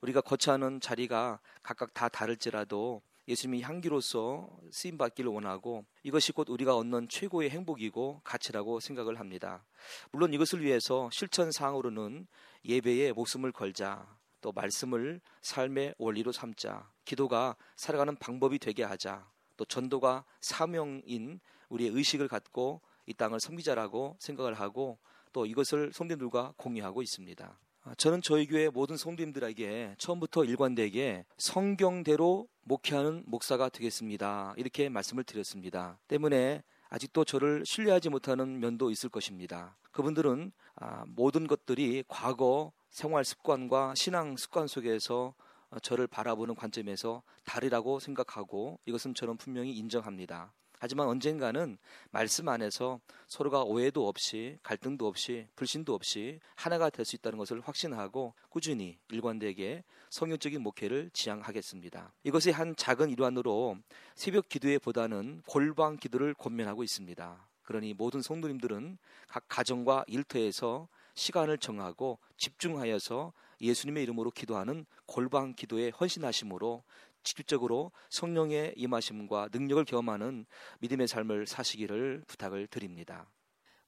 우리가 0.00 0.20
거처하는 0.20 0.80
자리가 0.80 1.40
각각 1.62 1.92
다 1.92 2.08
다를지라도 2.08 3.02
예수님이 3.28 3.62
향기로서 3.62 4.48
쓰임 4.72 4.98
받기를 4.98 5.30
원하고 5.30 5.84
이것이 6.02 6.32
곧 6.32 6.48
우리가 6.48 6.76
얻는 6.76 7.08
최고의 7.08 7.50
행복이고 7.50 8.22
가치라고 8.24 8.80
생각을 8.80 9.20
합니다. 9.20 9.64
물론 10.10 10.32
이것을 10.32 10.62
위해서 10.62 11.08
실천 11.12 11.52
사항으로는 11.52 12.26
예배에 12.64 13.12
목숨을 13.12 13.52
걸자, 13.52 14.06
또 14.40 14.50
말씀을 14.52 15.20
삶의 15.40 15.94
원리로 15.98 16.32
삼자, 16.32 16.90
기도가 17.04 17.56
살아가는 17.76 18.16
방법이 18.16 18.58
되게 18.58 18.82
하자, 18.82 19.28
또 19.56 19.64
전도가 19.64 20.24
사명인 20.40 21.40
우리의 21.68 21.90
의식을 21.90 22.28
갖고 22.28 22.80
이 23.12 23.14
땅을 23.14 23.40
섬기자라고 23.40 24.16
생각을 24.18 24.54
하고 24.54 24.98
또 25.34 25.44
이것을 25.44 25.92
성도들과 25.92 26.54
공유하고 26.56 27.02
있습니다. 27.02 27.58
아, 27.84 27.94
저는 27.96 28.22
저희 28.22 28.46
교회 28.46 28.70
모든 28.70 28.96
성도님들에게 28.96 29.96
처음부터 29.98 30.44
일관되게 30.44 31.26
성경대로 31.36 32.48
목회하는 32.62 33.24
목사가 33.26 33.68
되겠습니다. 33.68 34.54
이렇게 34.56 34.88
말씀을 34.88 35.24
드렸습니다. 35.24 35.98
때문에 36.08 36.62
아직도 36.88 37.24
저를 37.24 37.64
신뢰하지 37.66 38.08
못하는 38.08 38.60
면도 38.60 38.90
있을 38.90 39.10
것입니다. 39.10 39.76
그분들은 39.90 40.52
아, 40.76 41.04
모든 41.06 41.46
것들이 41.46 42.04
과거 42.08 42.72
생활 42.88 43.24
습관과 43.24 43.94
신앙 43.94 44.36
습관 44.38 44.66
속에서 44.66 45.34
저를 45.82 46.06
바라보는 46.06 46.54
관점에서 46.54 47.22
다르다고 47.44 47.98
생각하고 47.98 48.78
이것은 48.86 49.14
저는 49.14 49.36
분명히 49.36 49.72
인정합니다. 49.72 50.52
하지만 50.82 51.06
언젠가는 51.06 51.78
말씀 52.10 52.48
안에서 52.48 52.98
서로가 53.28 53.62
오해도 53.62 54.08
없이 54.08 54.58
갈등도 54.64 55.06
없이 55.06 55.46
불신도 55.54 55.94
없이 55.94 56.40
하나가 56.56 56.90
될 56.90 57.04
수 57.04 57.14
있다는 57.14 57.38
것을 57.38 57.60
확신하고 57.60 58.34
꾸준히 58.48 58.98
일관되게 59.08 59.84
성경적인 60.10 60.60
목회를 60.60 61.10
지향하겠습니다. 61.12 62.12
이것의 62.24 62.52
한 62.52 62.74
작은 62.74 63.10
일환으로 63.10 63.76
새벽 64.16 64.48
기도회보다는 64.48 65.42
골방 65.46 65.98
기도를 65.98 66.34
권면하고 66.34 66.82
있습니다. 66.82 67.48
그러니 67.62 67.94
모든 67.94 68.20
성도님들은 68.20 68.98
각 69.28 69.44
가정과 69.46 70.04
일터에서 70.08 70.88
시간을 71.14 71.58
정하고 71.58 72.18
집중하여서 72.38 73.32
예수님의 73.60 74.02
이름으로 74.02 74.32
기도하는 74.32 74.86
골방 75.06 75.54
기도에 75.54 75.90
헌신하심으로 75.90 76.82
직접적으로 77.22 77.92
성령의 78.10 78.74
임하심과 78.76 79.48
능력을 79.52 79.84
경험하는 79.84 80.46
믿음의 80.80 81.08
삶을 81.08 81.46
사시기를 81.46 82.24
부탁을 82.26 82.66
드립니다. 82.66 83.26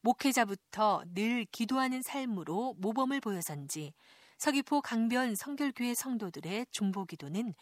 목회자부터 0.01 1.05
늘 1.15 1.47
기도하는 1.47 2.03
삶으로 2.03 2.75
모범을 2.79 3.21
보여선지 3.21 3.95
서귀포 4.39 4.83
강변 4.83 5.35
성결교회 5.35 5.95
성도들의 5.95 6.67
중보 6.71 7.07
기도는 7.07 7.55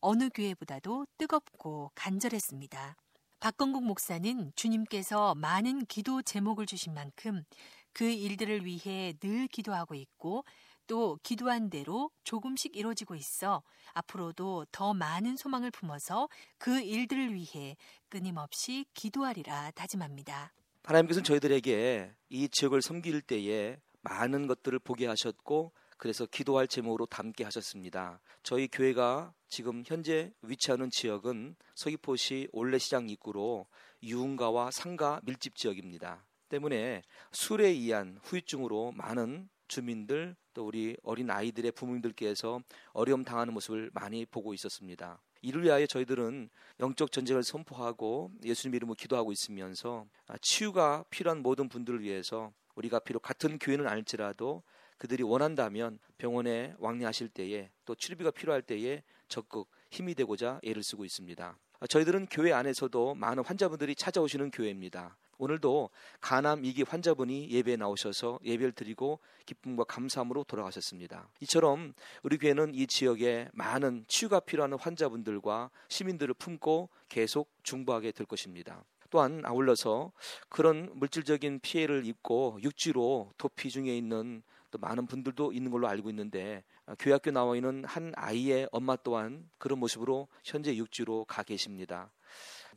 어느 0.00 0.28
교회보다도 0.28 1.06
뜨겁고 1.16 1.90
간절했습니다. 1.94 2.96
박건국 3.40 3.84
목사는 3.84 4.52
주님께서 4.54 5.34
많은 5.34 5.86
기도 5.86 6.20
제목을 6.22 6.66
주신 6.66 6.94
만큼 6.94 7.44
그 7.92 8.04
일들을 8.04 8.66
위해 8.66 9.14
늘 9.20 9.46
기도하고 9.46 9.94
있고 9.94 10.44
또 10.86 11.18
기도한 11.22 11.70
대로 11.70 12.10
조금씩 12.24 12.76
이루어지고 12.76 13.14
있어 13.14 13.62
앞으로도 13.92 14.66
더 14.72 14.94
많은 14.94 15.36
소망을 15.36 15.70
품어서 15.70 16.28
그 16.58 16.80
일들을 16.80 17.34
위해 17.34 17.76
끊임없이 18.08 18.86
기도하리라 18.94 19.72
다짐합니다. 19.72 20.52
하나님께서는 20.84 21.24
저희들에게 21.24 22.14
이 22.28 22.48
지역을 22.48 22.82
섬길 22.82 23.22
때에 23.22 23.78
많은 24.02 24.46
것들을 24.46 24.78
보게 24.78 25.06
하셨고 25.06 25.72
그래서 25.98 26.26
기도할 26.26 26.68
제목으로 26.68 27.06
담게 27.06 27.42
하셨습니다. 27.44 28.20
저희 28.42 28.68
교회가 28.68 29.32
지금 29.48 29.82
현재 29.86 30.32
위치하는 30.42 30.90
지역은 30.90 31.56
서귀포시 31.74 32.48
올레시장 32.52 33.08
입구로 33.08 33.66
유흥가와 34.02 34.70
상가 34.70 35.20
밀집 35.24 35.56
지역입니다. 35.56 36.24
때문에 36.48 37.02
술에 37.32 37.68
의한 37.68 38.18
후유증으로 38.22 38.92
많은 38.92 39.48
주민들 39.68 40.36
또 40.54 40.66
우리 40.66 40.96
어린 41.02 41.30
아이들의 41.30 41.72
부모님들께서 41.72 42.60
어려움 42.92 43.24
당하는 43.24 43.52
모습을 43.54 43.90
많이 43.92 44.24
보고 44.26 44.54
있었습니다. 44.54 45.20
이를 45.42 45.62
위하여 45.62 45.86
저희들은 45.86 46.48
영적 46.80 47.12
전쟁을 47.12 47.42
선포하고 47.42 48.32
예수님 48.44 48.74
이름으로 48.74 48.94
기도하고 48.94 49.32
있으면서 49.32 50.06
치유가 50.40 51.04
필요한 51.10 51.42
모든 51.42 51.68
분들을 51.68 52.00
위해서 52.00 52.52
우리가 52.74 52.98
비록 53.00 53.20
같은 53.20 53.58
교회는 53.58 53.86
아닐지라도 53.86 54.62
그들이 54.98 55.22
원한다면 55.22 55.98
병원에 56.18 56.74
왕래하실 56.78 57.28
때에 57.28 57.70
또 57.84 57.94
치료비가 57.94 58.30
필요할 58.30 58.62
때에 58.62 59.02
적극 59.28 59.68
힘이 59.90 60.14
되고자 60.14 60.60
애를 60.64 60.82
쓰고 60.82 61.04
있습니다. 61.04 61.58
저희들은 61.88 62.26
교회 62.30 62.52
안에서도 62.52 63.14
많은 63.14 63.44
환자분들이 63.44 63.94
찾아오시는 63.94 64.50
교회입니다. 64.50 65.16
오늘도 65.38 65.90
가남 66.20 66.62
2기 66.62 66.86
환자분이 66.88 67.50
예배에 67.50 67.76
나오셔서 67.76 68.40
예배를 68.44 68.72
드리고 68.72 69.20
기쁨과 69.44 69.84
감사함으로 69.84 70.44
돌아가셨습니다. 70.44 71.28
이처럼 71.40 71.94
우리 72.22 72.38
교회는 72.38 72.74
이 72.74 72.86
지역에 72.86 73.48
많은 73.52 74.04
치유가 74.08 74.40
필요한 74.40 74.72
환자분들과 74.72 75.70
시민들을 75.88 76.34
품고 76.34 76.88
계속 77.08 77.50
중보하게 77.62 78.12
될 78.12 78.26
것입니다. 78.26 78.84
또한 79.10 79.42
아울러서 79.44 80.12
그런 80.48 80.90
물질적인 80.94 81.60
피해를 81.60 82.04
입고 82.06 82.58
육지로 82.62 83.32
도피 83.38 83.70
중에 83.70 83.96
있는 83.96 84.42
또 84.70 84.78
많은 84.78 85.06
분들도 85.06 85.52
있는 85.52 85.70
걸로 85.70 85.86
알고 85.86 86.10
있는데 86.10 86.64
교회 86.98 87.12
학교 87.12 87.30
나와 87.30 87.54
있는 87.54 87.84
한 87.84 88.12
아이의 88.16 88.68
엄마 88.72 88.96
또한 88.96 89.48
그런 89.58 89.78
모습으로 89.78 90.28
현재 90.44 90.74
육지로 90.74 91.24
가 91.24 91.42
계십니다. 91.42 92.10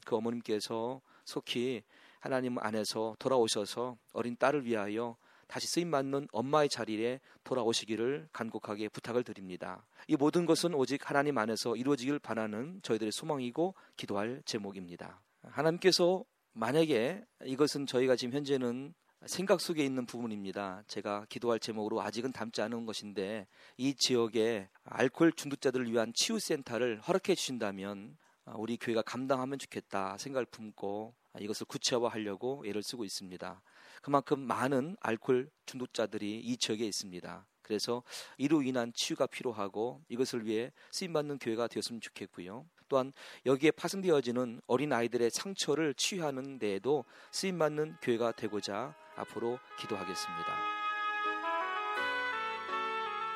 그 0.05 0.15
어머님께서 0.15 1.01
속히 1.25 1.83
하나님 2.19 2.57
안에서 2.59 3.15
돌아오셔서 3.19 3.97
어린 4.13 4.35
딸을 4.37 4.65
위하여 4.65 5.17
다시 5.47 5.67
쓰임 5.67 5.89
받는 5.89 6.27
엄마의 6.31 6.69
자리에 6.69 7.19
돌아오시기를 7.43 8.29
간곡하게 8.31 8.89
부탁을 8.89 9.23
드립니다. 9.23 9.83
이 10.07 10.15
모든 10.15 10.45
것은 10.45 10.75
오직 10.75 11.09
하나님 11.09 11.39
안에서 11.39 11.75
이루어지길 11.75 12.19
바라는 12.19 12.81
저희들의 12.83 13.11
소망이고 13.11 13.73
기도할 13.97 14.43
제목입니다. 14.45 15.21
하나님께서 15.41 16.23
만약에 16.53 17.23
이것은 17.45 17.87
저희가 17.87 18.15
지금 18.15 18.33
현재는 18.33 18.93
생각 19.25 19.59
속에 19.59 19.83
있는 19.83 20.05
부분입니다. 20.05 20.83
제가 20.87 21.25
기도할 21.29 21.59
제목으로 21.59 22.01
아직은 22.01 22.31
담지 22.31 22.61
않은 22.61 22.85
것인데 22.85 23.47
이 23.75 23.95
지역에 23.95 24.69
알코올 24.83 25.33
중독자들을 25.33 25.91
위한 25.91 26.13
치유 26.15 26.39
센터를 26.39 27.01
허락해 27.01 27.35
주신다면 27.35 28.17
우리 28.55 28.77
교회가 28.77 29.01
감당하면 29.01 29.59
좋겠다 29.59 30.17
생각을 30.17 30.45
품고 30.45 31.15
이것을 31.39 31.65
구체화하려고 31.67 32.63
애를 32.65 32.81
쓰고 32.81 33.05
있습니다. 33.05 33.61
그만큼 34.01 34.39
많은 34.39 34.95
알코올 35.01 35.49
중독자들이 35.65 36.39
이 36.39 36.57
지역에 36.57 36.85
있습니다. 36.85 37.45
그래서 37.61 38.01
이로 38.37 38.63
인한 38.63 38.91
치유가 38.95 39.27
필요하고 39.27 40.01
이것을 40.09 40.45
위해 40.45 40.71
쓰임 40.91 41.13
받는 41.13 41.37
교회가 41.37 41.67
되었으면 41.67 42.01
좋겠고요. 42.01 42.65
또한 42.87 43.13
여기에 43.45 43.71
파생되어지는 43.71 44.61
어린 44.65 44.91
아이들의 44.91 45.29
상처를 45.29 45.93
치유하는 45.93 46.57
데에도 46.57 47.05
쓰임 47.31 47.59
받는 47.59 47.97
교회가 48.01 48.31
되고자 48.31 48.95
앞으로 49.15 49.59
기도하겠습니다. 49.79 50.79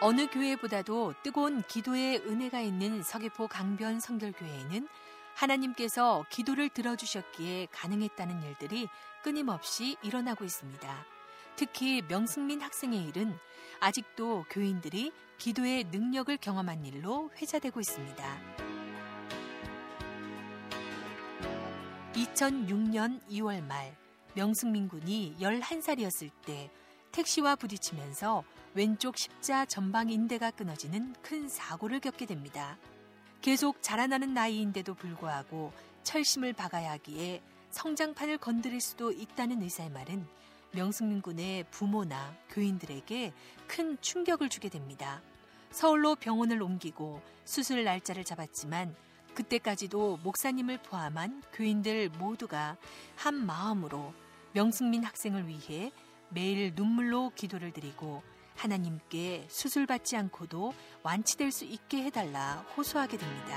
어느 0.01 0.27
교회보다도 0.27 1.13
뜨거운 1.23 1.61
기도의 1.61 2.17
은혜가 2.25 2.59
있는 2.59 3.03
서귀포 3.03 3.47
강변 3.47 3.99
성결교회에는 4.01 4.87
하나님께서 5.35 6.25
기도를 6.29 6.69
들어주셨기에 6.69 7.67
가능했다는 7.71 8.43
일들이 8.43 8.87
끊임없이 9.23 9.97
일어나고 10.03 10.43
있습니다. 10.43 11.05
특히 11.55 12.01
명승민 12.07 12.61
학생의 12.61 13.07
일은 13.07 13.37
아직도 13.79 14.45
교인들이 14.49 15.11
기도의 15.37 15.85
능력을 15.85 16.35
경험한 16.37 16.85
일로 16.85 17.31
회자되고 17.41 17.79
있습니다. 17.79 18.41
2006년 22.13 23.21
2월 23.29 23.63
말 23.63 23.95
명승민 24.35 24.87
군이 24.87 25.35
11살이었을 25.39 26.31
때 26.45 26.71
택시와 27.11 27.55
부딪히면서 27.55 28.43
왼쪽 28.73 29.17
십자 29.17 29.65
전방 29.65 30.09
인대가 30.09 30.49
끊어지는 30.49 31.13
큰 31.21 31.47
사고를 31.47 31.99
겪게 31.99 32.25
됩니다. 32.25 32.77
계속 33.43 33.83
자라나는 33.83 34.33
나이인데도 34.33 34.93
불구하고 34.93 35.73
철심을 36.03 36.53
박아야 36.53 36.93
하기에 36.93 37.41
성장판을 37.71 38.37
건드릴 38.37 38.79
수도 38.79 39.11
있다는 39.11 39.61
의사의 39.61 39.89
말은 39.89 40.25
명승민 40.71 41.21
군의 41.21 41.65
부모나 41.69 42.33
교인들에게 42.51 43.33
큰 43.67 43.97
충격을 43.99 44.47
주게 44.47 44.69
됩니다. 44.69 45.21
서울로 45.71 46.15
병원을 46.15 46.61
옮기고 46.61 47.21
수술 47.43 47.83
날짜를 47.83 48.23
잡았지만 48.23 48.95
그때까지도 49.33 50.19
목사님을 50.23 50.77
포함한 50.77 51.43
교인들 51.51 52.11
모두가 52.17 52.77
한 53.17 53.45
마음으로 53.45 54.13
명승민 54.53 55.03
학생을 55.03 55.49
위해 55.49 55.91
매일 56.29 56.71
눈물로 56.75 57.33
기도를 57.35 57.73
드리고 57.73 58.23
하나님께 58.55 59.47
수술받지 59.49 60.15
않고도 60.17 60.73
완치될 61.03 61.51
수 61.51 61.65
있게 61.65 62.03
해달라 62.03 62.65
호소하게 62.77 63.17
됩니다. 63.17 63.55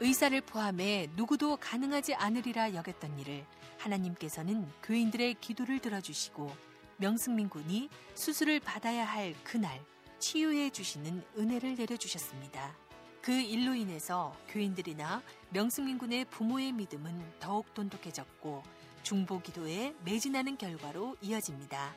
의사를 0.00 0.38
포함해 0.42 1.08
누구도 1.16 1.56
가능하지 1.56 2.14
않으리라 2.14 2.74
여겼던 2.74 3.18
일을 3.20 3.46
하나님께서는 3.78 4.68
교인들의 4.82 5.36
기도를 5.40 5.78
들어주시고 5.78 6.54
명승민 6.98 7.48
군이 7.48 7.88
수술을 8.14 8.60
받아야 8.60 9.04
할 9.04 9.34
그날 9.42 9.80
치유해 10.18 10.70
주시는 10.70 11.22
은혜를 11.38 11.76
내려주셨습니다. 11.76 12.76
그 13.22 13.32
일로 13.32 13.74
인해서 13.74 14.36
교인들이나 14.48 15.22
명승민 15.50 15.98
군의 15.98 16.24
부모의 16.26 16.72
믿음은 16.72 17.38
더욱 17.40 17.72
돈독해졌고 17.74 18.62
중보 19.06 19.40
기도에 19.40 19.94
매진하는 20.04 20.58
결과로 20.58 21.14
이어집니다. 21.22 21.94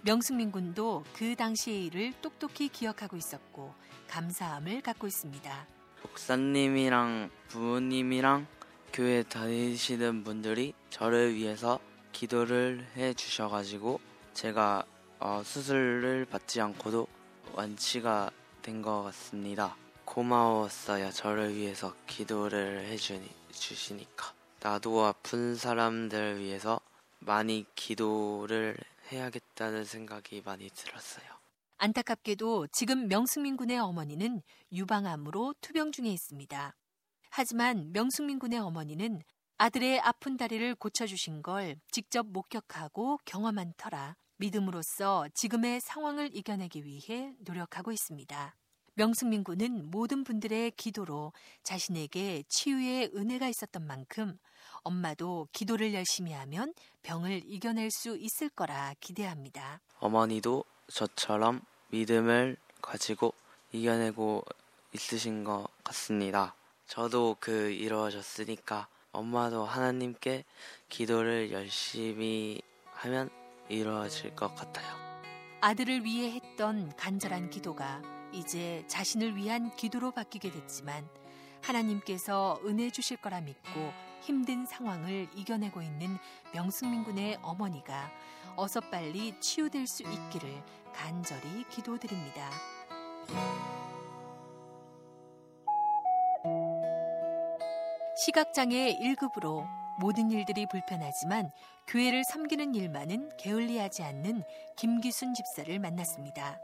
명승민 0.00 0.50
군도 0.50 1.04
그 1.14 1.36
당시의 1.36 1.84
일을 1.84 2.14
똑똑히 2.22 2.70
기억하고 2.70 3.18
있었고 3.18 3.74
감사함을 4.08 4.80
갖고 4.80 5.06
있습니다. 5.06 5.66
목사님이랑 6.02 7.28
부모님이랑 7.48 8.46
교회 8.94 9.22
다니시는 9.24 10.24
분들이 10.24 10.72
저를 10.88 11.34
위해서 11.34 11.80
기도를 12.12 12.86
해 12.96 13.12
주셔가지고 13.12 14.00
제가 14.32 14.86
어, 15.20 15.42
수술을 15.44 16.24
받지 16.30 16.62
않고도 16.62 17.06
완치가 17.52 18.30
된 18.62 18.80
것 18.80 19.02
같습니다. 19.02 19.76
고마웠어요. 20.06 21.10
저를 21.10 21.54
위해서 21.54 21.94
기도를 22.06 22.86
해 22.86 22.96
주시니까. 22.96 24.37
나도 24.60 25.04
아픈 25.04 25.54
사람들 25.54 26.40
위해서 26.40 26.80
많이 27.20 27.64
기도를 27.74 28.76
해야겠다는 29.10 29.84
생각이 29.84 30.42
많이 30.44 30.68
들었어요. 30.70 31.26
안타깝게도 31.78 32.66
지금 32.68 33.06
명승민 33.06 33.56
군의 33.56 33.78
어머니는 33.78 34.42
유방암으로 34.72 35.54
투병 35.60 35.92
중에 35.92 36.08
있습니다. 36.08 36.74
하지만 37.30 37.92
명승민 37.92 38.40
군의 38.40 38.58
어머니는 38.58 39.22
아들의 39.58 40.00
아픈 40.00 40.36
다리를 40.36 40.74
고쳐주신 40.74 41.42
걸 41.42 41.76
직접 41.92 42.26
목격하고 42.26 43.18
경험한 43.24 43.74
터라 43.76 44.16
믿음으로써 44.38 45.28
지금의 45.34 45.80
상황을 45.80 46.34
이겨내기 46.34 46.84
위해 46.84 47.32
노력하고 47.40 47.92
있습니다. 47.92 48.56
명승민 48.98 49.44
군은 49.44 49.92
모든 49.92 50.24
분들의 50.24 50.72
기도로 50.72 51.32
자신에게 51.62 52.42
치유의 52.48 53.12
은혜가 53.14 53.48
있었던 53.48 53.86
만큼 53.86 54.36
엄마도 54.82 55.46
기도를 55.52 55.94
열심히 55.94 56.32
하면 56.32 56.74
병을 57.04 57.42
이겨낼 57.46 57.92
수 57.92 58.16
있을 58.16 58.48
거라 58.48 58.94
기대합니다. 58.98 59.80
어머니도 60.00 60.64
저처럼 60.88 61.60
믿음을 61.90 62.56
가지고 62.82 63.34
이겨내고 63.70 64.44
있으신 64.92 65.44
것 65.44 65.68
같습니다. 65.84 66.56
저도 66.88 67.36
그 67.38 67.70
이루어졌으니까 67.70 68.88
엄마도 69.12 69.64
하나님께 69.64 70.44
기도를 70.88 71.52
열심히 71.52 72.60
하면 72.94 73.30
이루어질 73.68 74.34
것 74.34 74.52
같아요. 74.56 74.88
아들을 75.60 76.04
위해 76.04 76.32
했던 76.32 76.92
간절한 76.96 77.50
기도가 77.50 78.17
이제 78.32 78.84
자신을 78.86 79.36
위한 79.36 79.74
기도로 79.76 80.10
바뀌게 80.12 80.50
됐지만 80.50 81.08
하나님께서 81.62 82.60
은혜 82.64 82.90
주실 82.90 83.16
거라 83.16 83.40
믿고 83.40 83.92
힘든 84.20 84.66
상황을 84.66 85.28
이겨내고 85.34 85.82
있는 85.82 86.18
명승민 86.52 87.04
군의 87.04 87.38
어머니가 87.42 88.10
어서 88.56 88.80
빨리 88.80 89.38
치유될 89.40 89.86
수 89.86 90.02
있기를 90.02 90.62
간절히 90.92 91.64
기도드립니다. 91.68 92.50
시각장애 98.16 98.98
1급으로 98.98 99.64
모든 100.00 100.30
일들이 100.30 100.66
불편하지만 100.66 101.50
교회를 101.86 102.22
섬기는 102.24 102.74
일만은 102.74 103.30
게을리하지 103.36 104.02
않는 104.02 104.42
김기순 104.76 105.34
집사를 105.34 105.78
만났습니다. 105.78 106.60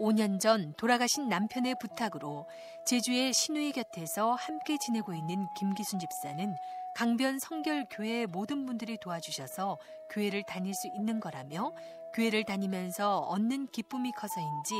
5년 0.00 0.40
전 0.40 0.74
돌아가신 0.76 1.28
남편의 1.28 1.74
부탁으로 1.80 2.46
제주의 2.84 3.32
신우이 3.32 3.72
곁에서 3.72 4.32
함께 4.34 4.76
지내고 4.78 5.12
있는 5.12 5.46
김기순 5.56 5.98
집사는 5.98 6.56
강변 6.94 7.38
성결교회 7.38 8.26
모든 8.26 8.64
분들이 8.66 8.96
도와주셔서 8.98 9.78
교회를 10.10 10.44
다닐 10.44 10.74
수 10.74 10.88
있는 10.88 11.20
거라며 11.20 11.72
교회를 12.14 12.44
다니면서 12.44 13.18
얻는 13.18 13.68
기쁨이 13.68 14.12
커서인지 14.12 14.74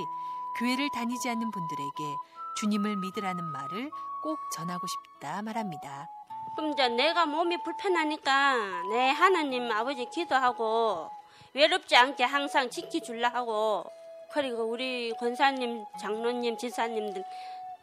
교회를 0.58 0.88
다니지 0.94 1.28
않는 1.28 1.50
분들에게 1.50 2.16
주님을 2.60 2.96
믿으라는 2.96 3.44
말을 3.44 3.90
꼭 4.22 4.38
전하고 4.52 4.86
싶다 4.86 5.42
말합니다. 5.42 6.08
그럼 6.56 6.72
이제 6.72 6.88
내가 6.88 7.26
몸이 7.26 7.62
불편하니까 7.62 8.56
내 8.90 9.10
하나님 9.10 9.70
아버지 9.70 10.06
기도하고 10.06 11.10
외롭지 11.54 11.96
않게 11.96 12.24
항상 12.24 12.68
지켜줄라 12.70 13.28
하고 13.28 13.84
그리고 14.30 14.64
우리 14.64 15.12
권사님, 15.12 15.84
장로님, 16.00 16.56
지사님들 16.58 17.24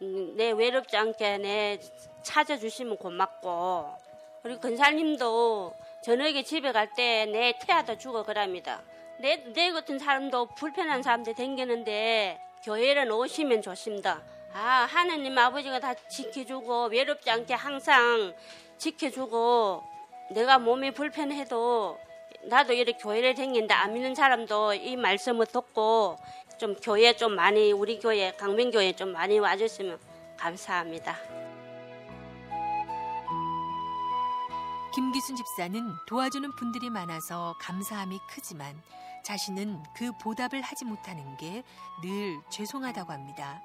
음, 0.01 0.33
내 0.35 0.51
외롭지 0.51 0.95
않게 0.95 1.37
내 1.39 1.79
찾아주시면 2.23 2.97
고맙고 2.97 3.89
우리 4.43 4.57
권사님도 4.59 5.73
저녁에 6.03 6.43
집에 6.43 6.71
갈 6.71 6.93
때 6.95 7.25
내 7.25 7.53
태아도 7.59 7.97
주고 7.97 8.23
그럽니다. 8.23 8.81
내, 9.17 9.37
내 9.53 9.71
같은 9.71 9.97
사람도 9.97 10.47
불편한 10.55 11.01
사람들 11.01 11.33
댕기는데 11.35 12.39
교회를 12.63 13.11
오시면 13.11 13.61
좋습니다. 13.61 14.21
아, 14.53 14.87
하나님 14.89 15.37
아버지가 15.37 15.79
다 15.79 15.93
지켜주고 15.93 16.87
외롭지 16.87 17.29
않게 17.29 17.53
항상 17.53 18.33
지켜주고 18.77 19.83
내가 20.31 20.59
몸이 20.59 20.91
불편해도 20.91 21.97
나도 22.49 22.73
이렇게 22.73 22.97
교회를 22.97 23.35
다니는데 23.35 23.73
안 23.73 23.93
믿는 23.93 24.15
사람도 24.15 24.75
이 24.75 24.95
말씀을 24.95 25.45
듣고 25.47 26.17
좀 26.59 26.75
교회 26.75 27.15
좀 27.15 27.35
많이 27.35 27.71
우리 27.71 27.99
교회 27.99 28.31
강변교회 28.35 28.93
좀 28.93 29.11
많이 29.11 29.39
와주시면 29.39 29.99
감사합니다. 30.37 31.15
김기순 34.93 35.35
집사는 35.35 35.93
도와주는 36.07 36.55
분들이 36.55 36.89
많아서 36.89 37.55
감사함이 37.59 38.17
크지만 38.29 38.81
자신은 39.23 39.83
그 39.97 40.11
보답을 40.21 40.61
하지 40.61 40.85
못하는 40.85 41.35
게 41.37 41.63
늘 42.01 42.39
죄송하다고 42.49 43.11
합니다. 43.13 43.61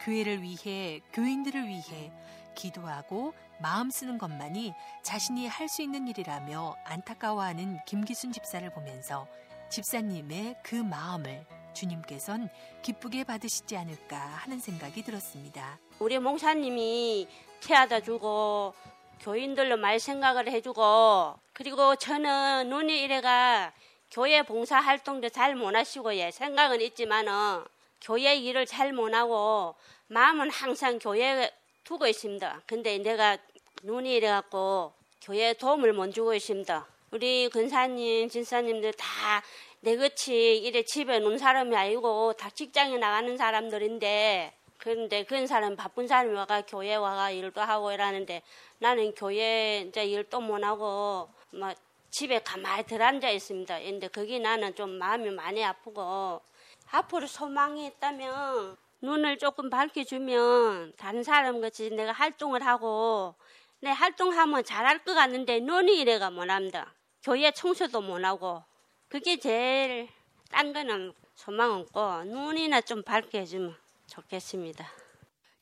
교회를 0.00 0.42
위해, 0.42 1.00
교인들을 1.12 1.68
위해 1.68 2.12
기도하고 2.56 3.32
마음 3.60 3.90
쓰는 3.90 4.18
것만이 4.18 4.74
자신이 5.02 5.46
할 5.46 5.68
수 5.68 5.82
있는 5.82 6.08
일이라며 6.08 6.76
안타까워하는 6.84 7.78
김기순 7.86 8.32
집사를 8.32 8.68
보면서 8.70 9.26
집사님의 9.70 10.56
그 10.62 10.74
마음을 10.76 11.44
주님께선 11.74 12.48
기쁘게 12.82 13.24
받으시지 13.24 13.76
않을까 13.76 14.16
하는 14.16 14.58
생각이 14.58 15.02
들었습니다. 15.02 15.78
우리 15.98 16.18
목사님이 16.18 17.28
태아다 17.60 18.00
주고 18.00 18.72
교인들로 19.20 19.76
말 19.76 20.00
생각을 20.00 20.48
해주고 20.48 21.34
그리고 21.52 21.96
저는 21.96 22.70
눈이 22.70 23.02
이래가 23.02 23.72
교회 24.10 24.42
봉사 24.42 24.80
활동도 24.80 25.28
잘 25.28 25.54
못하시고 25.54 26.14
예 26.16 26.30
생각은 26.30 26.80
있지만은 26.80 27.64
교회 28.00 28.36
일을 28.36 28.64
잘 28.64 28.92
못하고 28.94 29.74
마음은 30.06 30.50
항상 30.50 30.98
교회에 30.98 31.50
두고 31.88 32.06
있습니다. 32.06 32.60
근데 32.66 32.98
내가 32.98 33.38
눈이 33.82 34.16
이래갖고 34.16 34.92
교회에 35.22 35.54
도움을 35.54 35.94
못 35.94 36.12
주고 36.12 36.34
있습니다. 36.34 36.86
우리 37.12 37.48
근사님, 37.48 38.28
진사님들 38.28 38.92
다 38.92 39.42
내같이 39.80 40.58
이래 40.58 40.82
집에 40.82 41.18
논 41.18 41.38
사람이 41.38 41.74
아니고 41.74 42.34
다 42.34 42.50
직장에 42.50 42.98
나가는 42.98 43.34
사람들인데 43.38 44.52
그런데 44.76 45.24
그런 45.24 45.46
사람 45.46 45.76
바쁜 45.76 46.06
사람이 46.06 46.34
와가 46.34 46.60
교회 46.66 46.94
와가 46.94 47.30
일도 47.30 47.62
하고 47.62 47.90
이러는데 47.90 48.42
나는 48.80 49.14
교회 49.14 49.86
이제 49.88 50.04
일도 50.04 50.40
못 50.42 50.62
하고 50.62 51.30
막 51.52 51.74
집에 52.10 52.40
가만히 52.40 52.84
들어앉아 52.84 53.30
있습니다. 53.30 53.80
근데 53.80 54.08
거기 54.08 54.38
나는 54.40 54.74
좀 54.74 54.90
마음이 54.90 55.30
많이 55.30 55.64
아프고 55.64 56.42
앞으로 56.90 57.26
소망이 57.26 57.86
있다면 57.86 58.76
눈을 59.00 59.38
조금 59.38 59.70
밝혀주면 59.70 60.94
다른 60.96 61.22
사람 61.22 61.60
같이 61.60 61.90
내가 61.90 62.12
활동을 62.12 62.64
하고 62.66 63.34
내 63.80 63.90
활동하면 63.90 64.64
잘할 64.64 65.04
것 65.04 65.14
같는데 65.14 65.60
눈이 65.60 66.00
이래가 66.00 66.30
못합니다. 66.30 66.94
교회 67.22 67.50
청소도 67.50 68.00
못하고 68.00 68.62
그게 69.08 69.36
제일 69.38 70.08
딴 70.50 70.72
거는 70.72 71.12
소망 71.34 71.72
없고 71.72 72.24
눈이나 72.24 72.80
좀 72.80 73.02
밝게 73.02 73.40
해주면 73.40 73.76
좋겠습니다. 74.08 74.88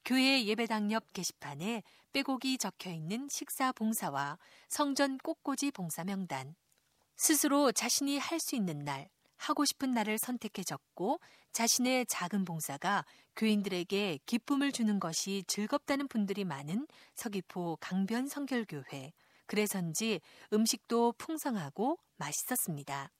교회 0.04 0.44
예배당 0.44 0.92
옆 0.92 1.12
게시판에 1.12 1.82
빼곡이 2.12 2.56
적혀 2.58 2.90
있는 2.90 3.28
식사 3.28 3.72
봉사와 3.72 4.38
성전 4.68 5.18
꽃꽂이 5.18 5.72
봉사 5.72 6.04
명단. 6.04 6.54
스스로 7.16 7.72
자신이 7.72 8.18
할 8.18 8.38
수 8.40 8.56
있는 8.56 8.84
날, 8.84 9.08
하고 9.36 9.64
싶은 9.64 9.92
날을 9.92 10.18
선택해 10.18 10.62
적고 10.62 11.20
자신의 11.52 12.06
작은 12.06 12.44
봉사가 12.44 13.04
교인들에게 13.36 14.18
기쁨을 14.26 14.72
주는 14.72 14.98
것이 15.00 15.44
즐겁다는 15.46 16.08
분들이 16.08 16.44
많은 16.44 16.86
서귀포 17.14 17.76
강변 17.80 18.28
성결교회. 18.28 19.12
그래서인지 19.46 20.20
음식도 20.52 21.14
풍성하고 21.18 21.98
맛있었습니다. 22.16 23.10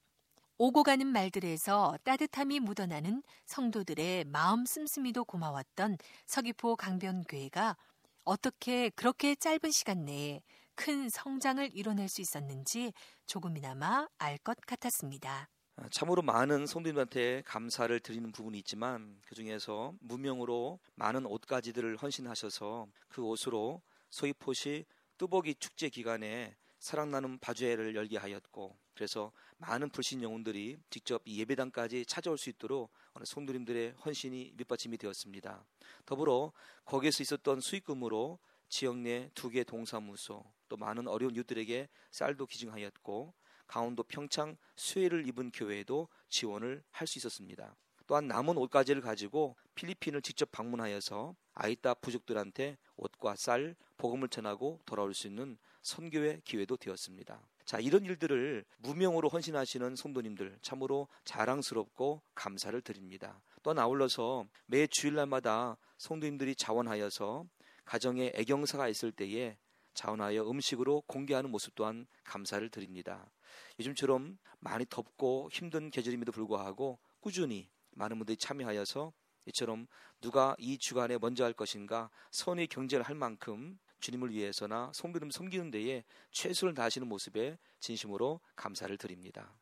오고 0.59 0.83
가는 0.83 1.05
말들에서 1.07 1.97
따뜻함이 2.03 2.59
묻어나는 2.59 3.21
성도들의 3.45 4.25
마음 4.25 4.65
씀씀이도 4.65 5.25
고마웠던 5.25 5.97
서귀포 6.25 6.75
강변교회가 6.75 7.77
어떻게 8.23 8.89
그렇게 8.89 9.35
짧은 9.35 9.71
시간 9.71 10.05
내에 10.05 10.41
큰 10.75 11.09
성장을 11.09 11.69
이뤄낼 11.73 12.09
수 12.09 12.21
있었는지 12.21 12.93
조금이나마 13.25 14.07
알 14.17 14.37
것 14.39 14.57
같았습니다. 14.65 15.49
아, 15.79 15.87
참으로 15.89 16.23
많은 16.23 16.65
성도님한테 16.65 17.43
감사를 17.45 17.99
드리는 17.99 18.31
부분이 18.31 18.57
있지만 18.59 19.19
그 19.27 19.35
중에서 19.35 19.93
무명으로 19.99 20.79
많은 20.95 21.25
옷가지들을 21.27 21.97
헌신하셔서 21.97 22.87
그 23.07 23.23
옷으로 23.23 23.81
서귀포시 24.09 24.85
뚜벅이 25.19 25.55
축제 25.59 25.89
기간에 25.89 26.55
사랑 26.79 27.11
나눔 27.11 27.37
바주회를 27.37 27.95
열게 27.95 28.17
하였고 28.17 28.75
그래서 28.95 29.31
많은 29.57 29.89
불신 29.89 30.23
영혼들이 30.23 30.77
직접 30.89 31.21
예배당까지 31.27 32.05
찾아올 32.07 32.37
수 32.39 32.49
있도록 32.49 32.91
성도님들의 33.23 33.91
헌신이 34.03 34.53
밑받침이 34.55 34.97
되었습니다. 34.97 35.63
더불어 36.07 36.53
거기에서 36.85 37.21
있었던 37.21 37.61
수익금으로 37.61 38.39
지역 38.69 38.97
내 38.97 39.29
두 39.35 39.49
개 39.51 39.63
동사무소 39.63 40.43
또 40.69 40.77
많은 40.77 41.07
어려운 41.07 41.35
이웃들에게 41.35 41.87
쌀도 42.11 42.47
기증하였고 42.47 43.33
강원도 43.67 44.03
평창 44.03 44.57
수혜를 44.75 45.27
입은 45.27 45.51
교회에도 45.51 46.07
지원을 46.29 46.83
할 46.91 47.07
수 47.07 47.19
있었습니다. 47.19 47.75
또한 48.07 48.27
남은 48.27 48.57
옷가지를 48.57 49.01
가지고 49.01 49.55
필리핀을 49.75 50.21
직접 50.21 50.49
방문하여서 50.51 51.35
아이따 51.53 51.93
부족들한테 51.95 52.77
옷과 52.95 53.35
쌀, 53.37 53.75
복음을 53.97 54.29
전하고 54.29 54.79
돌아올 54.85 55.13
수 55.13 55.27
있는 55.27 55.57
선교의 55.81 56.41
기회도 56.45 56.77
되었습니다. 56.77 57.41
자, 57.65 57.79
이런 57.79 58.05
일들을 58.05 58.63
무명으로 58.77 59.27
헌신하시는 59.27 59.95
성도님들 59.97 60.57
참으로 60.61 61.09
자랑스럽고 61.25 62.21
감사를 62.33 62.79
드립니다. 62.81 63.41
또 63.61 63.73
아울러서 63.77 64.45
매 64.67 64.87
주일날마다 64.87 65.75
성도님들이 65.97 66.55
자원하여서 66.55 67.45
가정에 67.83 68.31
애경사가 68.35 68.87
있을 68.87 69.11
때에 69.11 69.57
자원하여 69.97 70.47
음식으로 70.47 71.01
공개하는 71.07 71.49
모습 71.49 71.73
또한 71.73 72.05
감사를 72.23 72.69
드립니다. 72.69 73.31
요즘처럼 73.79 74.37
많이 74.59 74.85
덥고 74.87 75.49
힘든 75.51 75.89
계절임에도 75.89 76.31
불구하고 76.31 76.99
꾸준히 77.19 77.67
많은 77.91 78.19
분들이 78.19 78.37
참여하여서 78.37 79.11
이처럼 79.47 79.87
누가 80.21 80.55
이 80.59 80.77
주간에 80.77 81.17
먼저 81.17 81.43
할 81.43 81.53
것인가 81.53 82.11
선의 82.29 82.67
경쟁을 82.67 83.03
할 83.03 83.15
만큼 83.15 83.79
주님을 83.99 84.31
위해서나 84.31 84.91
성도님 84.93 85.31
섬기는 85.31 85.71
데에 85.71 86.03
최선을 86.31 86.75
다하시는 86.75 87.07
모습에 87.07 87.57
진심으로 87.79 88.39
감사를 88.55 88.95
드립니다. 88.99 89.57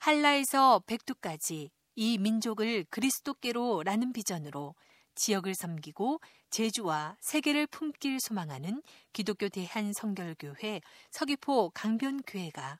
한라에서 0.00 0.82
백두까지 0.86 1.70
이 1.94 2.18
민족을 2.18 2.84
그리스도께로라는 2.90 4.12
비전으로 4.12 4.74
지역을 5.18 5.54
섬기고 5.54 6.20
제주와 6.50 7.16
세계를 7.20 7.66
품길 7.66 8.20
소망하는 8.20 8.82
기독교 9.12 9.48
대한성결교회 9.48 10.80
서귀포 11.10 11.70
강변교회가 11.70 12.78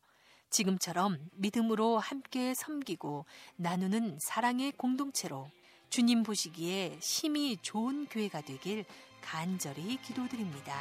지금처럼 0.48 1.18
믿음으로 1.32 1.98
함께 1.98 2.54
섬기고 2.54 3.26
나누는 3.56 4.18
사랑의 4.18 4.72
공동체로 4.72 5.50
주님 5.90 6.22
보시기에 6.22 6.98
힘이 7.00 7.58
좋은 7.60 8.06
교회가 8.06 8.40
되길 8.42 8.84
간절히 9.20 10.00
기도드립니다. 10.00 10.74